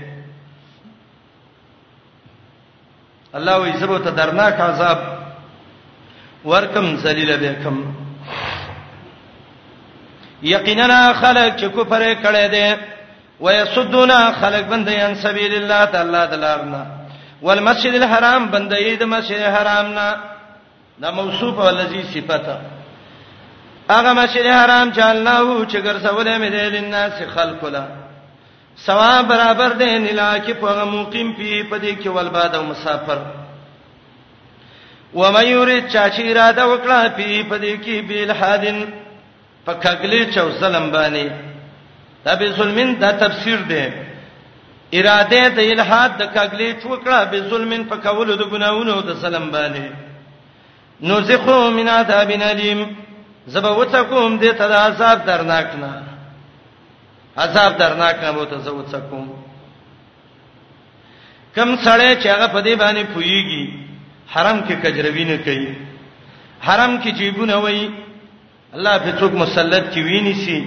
[3.37, 4.97] الله وې زبو ته درناک عذاب
[6.45, 7.75] ورکم ذلیل بكم
[10.43, 12.75] یقینا خلق چې کفر کړي دي
[13.39, 14.11] ويصدون
[14.41, 16.85] خلق بندي عن سبيل الله تعالی دلارنا
[17.41, 20.15] والمسجد الحرام بندي د مسجد الحرام نه
[20.99, 22.57] دا موصوف ولذي صفته
[23.91, 27.85] هغه مسجد الحرام چې الله چې ګرځولې مې دي لناس خلقلا
[28.83, 33.19] ثواب برابر دی نلا کې په مقیم پی په دې کې ول باد او مسافر
[35.19, 38.79] و مې یرید چا چې اراده وکړه پی په دې کې بیل حادن
[39.65, 41.31] پکګلی چو ظلم باندې
[42.25, 43.85] تبې ظلمین دا تفسیر دی
[44.99, 49.85] اراده د الہاد د کګلی چوکړه به ظلمین پکولو د ګناونو د ظلم باندې
[51.01, 52.83] نوزقو من عذاب الیم
[53.47, 56.14] زبوتکم دې ته د عذاب درناک نه
[57.43, 59.25] عذاب درناک نه وته زو څکم
[61.55, 63.63] کم سړی چې هغه په دې باندې پویږي
[64.33, 65.71] حرم کې کجروی نه کوي
[66.65, 67.83] حرم کې جیبونه وای
[68.75, 70.57] الله په څوک مسلط کی ویني سي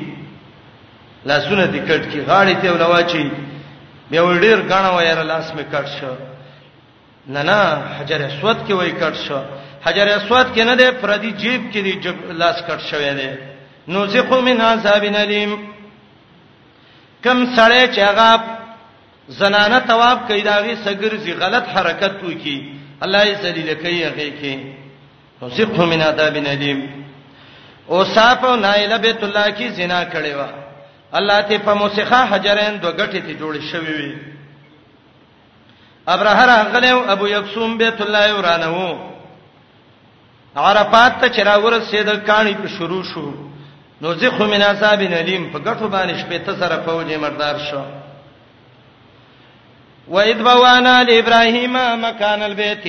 [1.31, 3.25] لاسونه دې کټ کی غاړې ته ولواچی
[4.11, 6.14] بیا ولډیر غاڼه وایره لاس می کټ شو
[7.35, 7.59] نه نه
[7.99, 9.41] حجر اسود کې وای کټ شو
[9.87, 13.31] حجر اسود کې نه ده پردي جیب کې دی جب لاس کټ شوی دی
[13.93, 15.53] نوزقو من عذاب الیم
[17.25, 18.41] کم سړی چې هغه
[19.41, 24.59] زنانه ثواب کوي داغي سګرزي غلط حرکت کوي الله یې ذلیل کوي هغه کې
[25.41, 26.81] توصيقه من عذاب الیم
[27.91, 30.49] او صاف او نائله بیت الله کې زنا کړي وا
[31.19, 34.16] الله ته په موسخه حجرین دوه غټې ته جوړې شوې وي
[36.09, 38.97] ابرهه راغله او ابو یکسوم بیت الله ورانه وو
[40.57, 43.47] عرفات ته چراغ ورسېد کانی په شروع شو
[44.03, 47.82] نو ذخو من اصحاب الیم په غټو باندې شپه ته سره فوجي مردار شو
[50.14, 51.74] و اذ بوانا لابراهيم
[52.05, 52.86] مكان البيت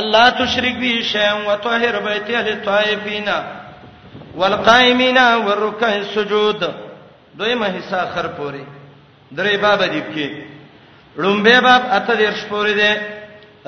[0.00, 3.28] الله تشرك به شيئا وطهر بيتي للطائفين
[4.34, 6.64] والقائمين والركع السجود
[7.40, 8.64] دویمه حصہ خر پوری
[9.32, 10.28] درې باب دی کې
[11.24, 12.92] لومبه باب اته درش پوری دی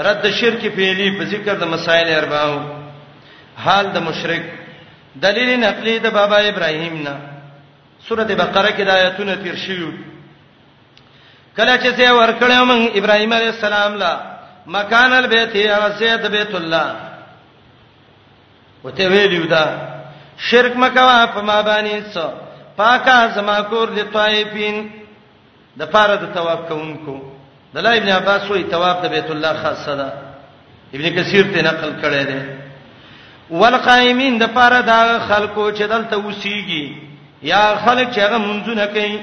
[0.09, 2.55] رد شرک پیلی په ذکر د مسائل ارباو
[3.65, 4.45] حال د مشرک
[5.23, 7.15] دلیل نقلی د بابا ابراهیم نه
[8.09, 9.91] سورته بقره کې د آیتونو تیر شیو
[11.57, 14.13] کله چې څه ورکړم من ابراهیم علی السلام لا
[14.79, 16.89] مکان البیت یاسید بیت الله
[18.85, 19.65] وته ویلو دا
[20.51, 22.25] شرک مکوا په ما باندې څو
[22.77, 24.91] پاکه زما کور د طائفین
[25.79, 27.15] د پاره د تواب کوونکو
[27.75, 30.13] د لا ابن عباس وی تواب د بیت الله خاصه ده
[30.95, 32.41] ابن کثیر ته نقل کړی دی
[33.51, 36.97] والقائمین د پاره دا خلکو چې دلته وسیږي
[37.51, 39.21] یا خلک چې هغه منځونه کوي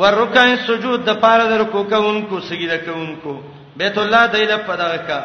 [0.00, 3.34] ورکعن سجود د پاره د رکوع کوونکو سجده کوونکو
[3.82, 5.20] بیت الله دایله پدغه کا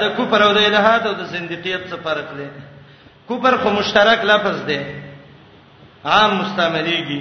[0.00, 2.46] دا کوپر او د الہات او د زندقیت څخه فرق دی
[3.30, 4.78] کوپر خو مشترک لفظ دی
[6.04, 7.20] عام مستعمليږي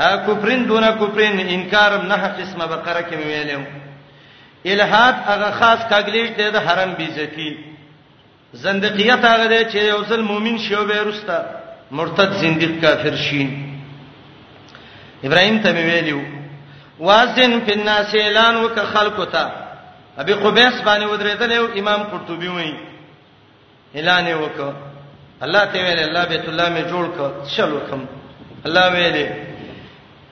[0.00, 3.64] ا کوپرین دونه کوپرین انکارم نه قسمه بقره کې ویلم
[4.74, 7.50] الہات هغه خاص کاګلیج دی د حرم بیزتی
[8.56, 11.38] زندقیت هغه دی چې یو ځل مؤمن شي او به رستا
[11.90, 13.48] مرتد زندق کافر شي
[15.24, 16.20] ابراهیم ته ویلو
[17.00, 19.46] وازن فی الناس اعلان وک خلقتا
[20.18, 22.74] ابي قبیس باندې ودرېدل یو امام قرطبي وایي
[23.96, 24.74] اعلان وک
[25.42, 27.18] الله ته ویل الله بیت الله می جوړ ک
[27.56, 28.00] چلو کم
[28.66, 29.16] الله ویل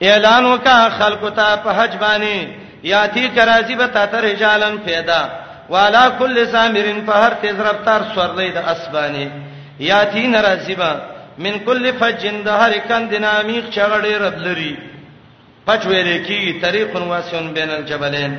[0.01, 0.67] اعلان وک
[0.99, 2.47] خلقتا په حج باندې
[2.83, 8.49] یاتی کرازی به تا ته رجالن پیدا والا کل سامرین په هر تیز رفتار سورلې
[8.57, 9.27] د اسبانی
[9.89, 10.91] یاتی نرازیبا
[11.43, 14.73] من کل فجن د هر کندنا میخ چغړې ربلری
[15.65, 18.33] پچ ویلې کی طریق واسون بین الجبلین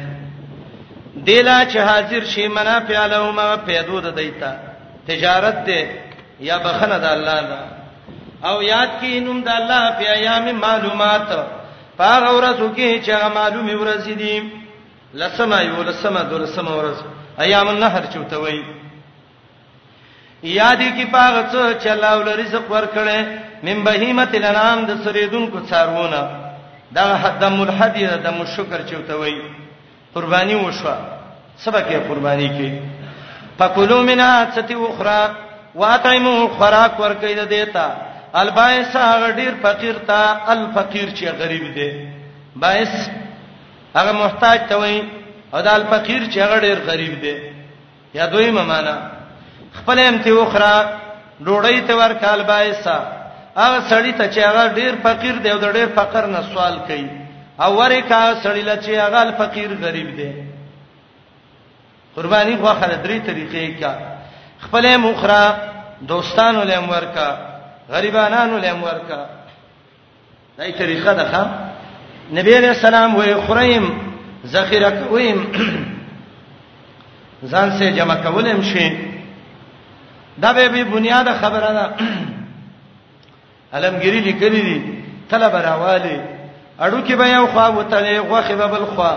[1.27, 4.53] دیلا چې حاضر شي منافع لهما پیدو د دیتا
[5.09, 5.85] تجارت دې
[6.49, 7.61] یا بخنه د الله دا
[8.49, 11.29] او یاد کی نوم د الله په ایام معلومات
[11.99, 14.51] پاغ ورځو کې چې معلومي ورځې دي
[15.21, 16.99] لسمه یو لسمه دولسمه ورځ
[17.45, 18.59] ایام النهر چوتوي
[20.43, 23.21] یادې کې پاغه څو چلاو لرزق ورکړې
[23.67, 26.21] من بهیمت الانام د سریدونکو څارونه
[26.97, 29.37] دا حد ملحدی د مشکر چوتوي
[30.15, 30.95] قرباني وشو
[31.65, 32.73] سبکه قرباني کې
[33.59, 35.21] فقلوا منا ستي اخرى
[35.81, 37.87] واتعموا خراق ورکې د دیتا
[38.45, 40.21] البائس هغه ډیر فقیر تا
[40.55, 41.91] الفقیر چې غریب دی
[42.65, 42.99] بائس
[43.97, 45.01] هغه محتاج ته وایي
[45.55, 47.37] او د الفقیر چې هغه ډیر غریب دی
[48.15, 48.97] یا دوی ممانه
[49.79, 50.77] خپل هم ته وخرا
[51.45, 52.99] ډوړی ته ورکال بایسا
[53.63, 57.09] هغه سړی ته چې هغه ډیر فقیر دی او د ډیر فقر نه سوال کوي
[57.61, 60.31] او ورکا سړی له چې هغه الفقیر غریب دی
[62.17, 63.93] قربانی خو خره درې طریقې کا
[64.65, 65.43] خپل هم وخرا
[66.13, 67.29] دوستانو له ورکا
[67.91, 69.27] غریبانانو له ورکا
[70.59, 71.49] دای طریقه ده خام
[72.39, 74.06] نبی علیہ السلام وې خریم
[74.55, 75.39] ذخیره کویم
[77.53, 78.87] ځان سه جمع کولم شي
[80.41, 81.85] دا به به بنیاد خبره ده
[83.75, 84.77] علمګری لیکلی دي
[85.31, 86.25] طلب راواله
[86.81, 89.11] اړو کې به یو خوا وته غوخه به بل خوا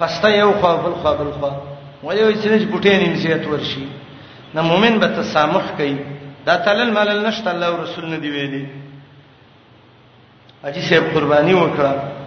[0.00, 1.50] پسته یو خوا بل خوا بل خوا
[2.04, 3.86] ولې وي چې بوټې نیمزیت ورشي
[4.54, 5.96] نو مؤمن به تسامح کوي
[6.46, 8.66] دا تلل ملل نشته الله رسول نه دی ویلي
[10.64, 12.21] اجي سیب قرباني وکړه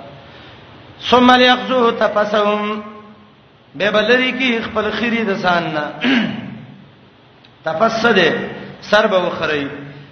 [1.02, 2.84] ثم ليقذو تفسهم
[3.76, 5.84] به بلری کی خپل خری د ځان نه
[7.66, 8.20] تفسد
[8.82, 9.68] سر به وخری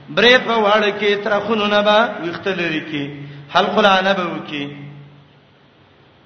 [0.09, 3.03] بری په واړه کې ترخونو نه با وختلری کی
[3.55, 4.69] حلق العنب وکي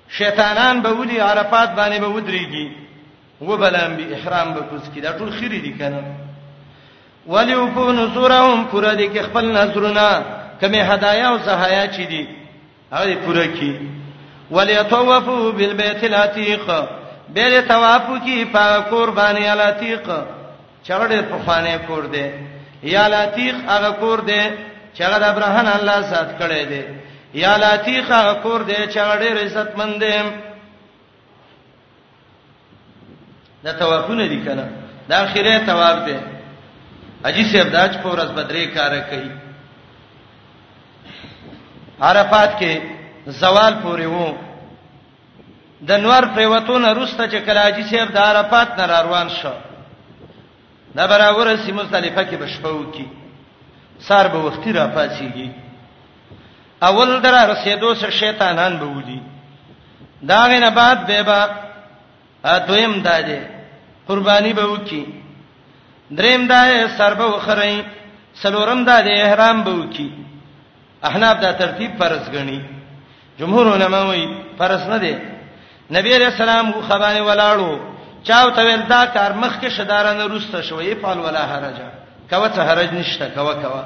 [0.10, 2.68] شیطانان به ودی عرفات باندې به ودریږي
[3.42, 6.04] وبلان به احرام به کوز کی دا ټول خری دي کنه
[7.28, 10.24] وليوفو نصورهم پورا دي کې خپل نظرونه
[10.62, 12.28] کمه هدايا او زهایا چي دي
[12.94, 13.97] هغه پورا کی
[14.52, 16.70] وليطوفوا بالبيت العتيق
[17.36, 20.08] بیره توافو کی په قربانی العتیق
[20.84, 22.28] چرډه په خانه کور دی
[22.84, 24.40] یا لاتیق هغه کور دی
[24.96, 26.82] چې هغه د ابراهیم الله سات کړی دی
[27.42, 30.32] یا لاتیق هغه کور دی چې هغه ډېر عزت مند دی
[33.64, 34.70] دا توافونه دي کنه
[35.10, 36.16] دا اخیره تواب دی
[37.26, 39.32] حجی صاحب داج په ورځ بدرې کار کوي
[42.02, 42.97] عرفات کې
[43.28, 44.36] زوال پورې وو
[45.88, 49.52] د نور پریوتونه روسته چې کلاجی سیب د عرفات نه روان شو
[50.96, 53.04] دا برابر سی مختلفه کې بشپو کې
[54.08, 55.50] سار به وختي را پاسيږي
[56.82, 59.22] اول در رسیدو سر شیطانان به ودی
[60.28, 61.40] دا غنه بعد به با
[62.68, 63.40] دویم دادې
[64.08, 65.06] قرباني به وکي
[66.12, 67.84] دریم دادې سر به وخرې
[68.42, 70.10] سلورم دادې احرام به وکي
[71.04, 72.60] احناب دا ترتیب فرض غني
[73.40, 74.28] جمهور علما وایي
[74.60, 75.14] فرض نه دی
[75.98, 77.80] نبی علیہ السلام خو خبره ولاړو
[78.30, 81.78] چاو ته ول دا کار مخ کې شدارانه روسته شوې فال ولا حرج
[82.32, 83.84] کوا ته حرج نشته کوا کوا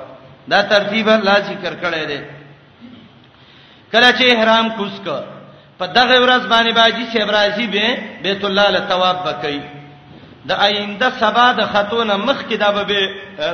[0.53, 2.19] دا ترتیب الله ذکر کړی دی
[3.91, 5.23] کله چې احرام کوس ک
[5.79, 9.59] په دغه ورځ باندې باجی سی ابرازی به بیت الله له ثواب بکې
[10.45, 12.99] د آینده سبا د خاتون مخ کې دا به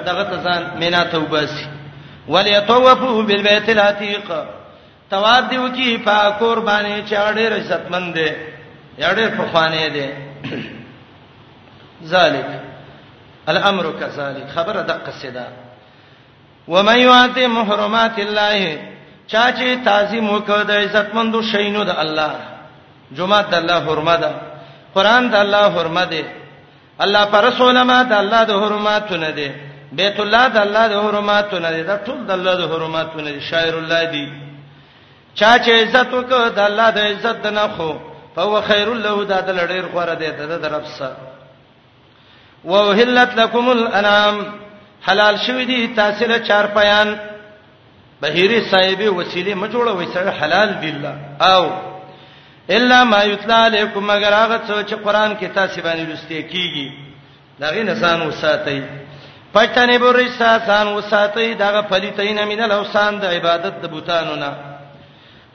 [0.10, 1.68] دغه ځان مینا توباسي
[2.28, 4.32] وليطوفوا بالبيت العتيق
[5.10, 8.30] تواد دیو کی په قربانی چاړې رښتمن دي
[8.99, 10.08] یړې په خوانې دي
[12.12, 12.45] ذالک
[13.47, 15.47] الامر كذلك خبر د قصدا
[16.68, 18.78] ومن يعط محرمات الله
[19.32, 22.32] چا چې تعظیم وکړ د عزتمندو شینو د الله
[23.12, 24.32] جمعه د الله حرمت ده
[24.95, 26.26] قران د الله حرمت ده
[26.99, 29.49] الله پر رسول ما د الله د حرمتونه ده
[29.91, 34.03] بیت الله د الله د حرمتونه ده ټول د الله د حرمتونه ده شاعر الله
[34.05, 34.47] دی
[35.39, 37.91] چا چې عزت وکړ د الله د عزت نه خو
[38.35, 40.29] فهو خير له دا د لړیر غره دی
[40.63, 41.17] د رب سره
[42.71, 44.35] ووهلت لكم الانام
[45.07, 47.17] حلال شوی دي تاسو له چار پیان
[48.21, 51.15] بهيري صاحب وسيله ما جوړوي سره حلال بالله
[51.53, 51.63] او
[52.77, 56.91] الا ما یتلا علیکم مگر هغه څه چې قران کې تاسو باندې لسته کیږي
[57.59, 58.81] دغه نسان وساتئ
[59.53, 64.51] پټنه بورې ساتان وساتئ دغه فلیتین من الاوسان د عبادت د بوتانو نه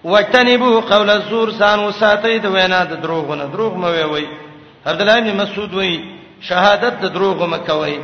[0.05, 4.26] وتنبو قول الزور سان وساتي د وینا د دروغونه دروغ مې وای
[4.86, 6.05] عبد الله بن مسعود وای
[6.48, 8.00] شهادت د دروغ مکه وای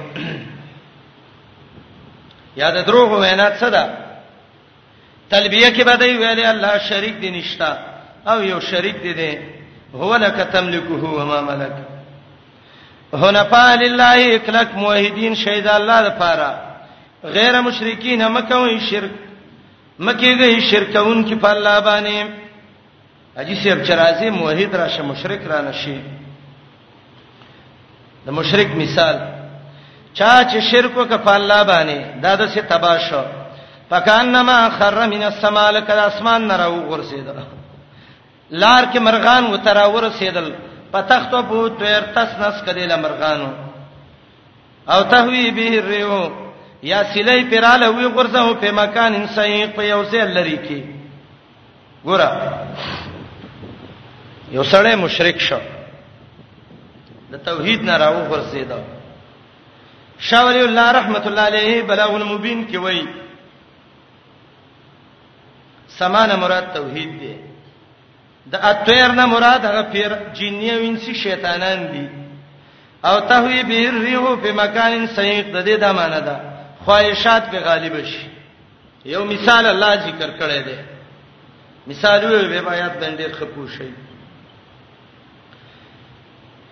[2.57, 3.85] یا د دروغ وینا څه ده
[5.31, 7.77] تلبیه کې بدای ویلې الله شریک دی نشتا
[8.27, 9.39] او یو شریک دی دی
[9.95, 11.77] هو لك تملكه وما ملك
[13.15, 16.51] حنفاء لله اکلک موحدین شهید الله لپاره
[17.25, 19.11] غیر مشرکین مکه وای شرک
[20.05, 22.19] مکیږي شرکون کې په الله باندې
[23.41, 25.99] اجي سیب چرازي موحد راشه مشرک را نشي
[28.27, 29.17] د مشرک مثال
[30.19, 33.23] چا چې شرک وکړ په الله باندې دا د سي تباشو
[33.91, 37.27] پکانما خر من السما لک اسمان نه راو ورسید
[38.51, 40.51] لار کې مرغان و ترا ورسیدل
[40.93, 43.49] پتختو بو تیر تسنس کړي لمرغانو
[44.93, 46.21] او تهوی به ریو
[46.83, 50.83] یا سلی پراله وی غرزه او په مکان انسان په یو ځای لري کې
[52.05, 52.29] ګوره
[54.51, 55.59] یو سړی مشرک شو
[57.33, 58.79] د توحید نه راو غرزیدا
[60.19, 63.07] شاولی الله رحمت الله علیه بلاغ المبین کې وای
[65.89, 67.35] سمانه مراد توحید دی
[68.53, 72.09] د اتویر نه مراد هغه پیر جنی او انسی شیطانان دي
[73.05, 76.48] او تهوی بیر ریحو په مکان سیق د دې د معنی ده
[76.89, 78.27] خواهشات به غالب شي
[79.05, 80.77] یو مثال الله ذکر کړی دی
[81.87, 82.29] مثال یو
[82.61, 83.93] روایت باندې خپو شي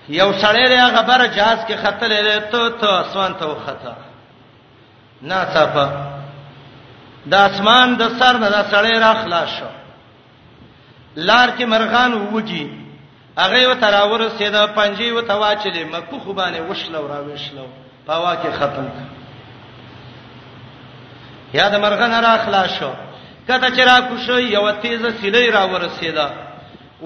[0.09, 3.97] یو سړی لري خبر جهاز کې خطر لري ته ته اسمان ته وخته
[5.23, 5.91] نه صافه
[7.31, 9.67] د اسمان د سر نه دا سړی را خلاص شو
[11.17, 12.67] لار کې مرغان وږي
[13.39, 17.67] هغه و تراور سیدا پنجي و تواچلې مکو خوبانه وشلو را وشلو
[18.07, 19.16] پاوا کې ختم کړ
[21.55, 22.90] یا د مرغنه را خلاص شو
[23.49, 26.26] کته چې را کو شو یو تیزه سیلې را ورسېده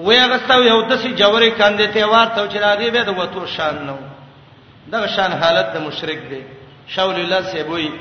[0.05, 3.75] وې غستاو یو د سي جوړې کاندې ته ورته چې راغي به د وته شان
[3.87, 3.97] نو
[4.91, 6.41] دا شان حالت د مشرک دی
[6.93, 7.91] شاول الله سیبوي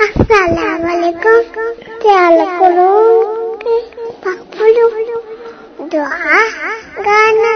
[0.00, 1.72] السلام علیکم
[2.04, 2.94] تعال کولو
[4.22, 4.88] پخپلو
[5.92, 6.40] دعا
[7.06, 7.54] غانا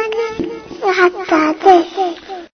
[0.99, 2.39] حتا ته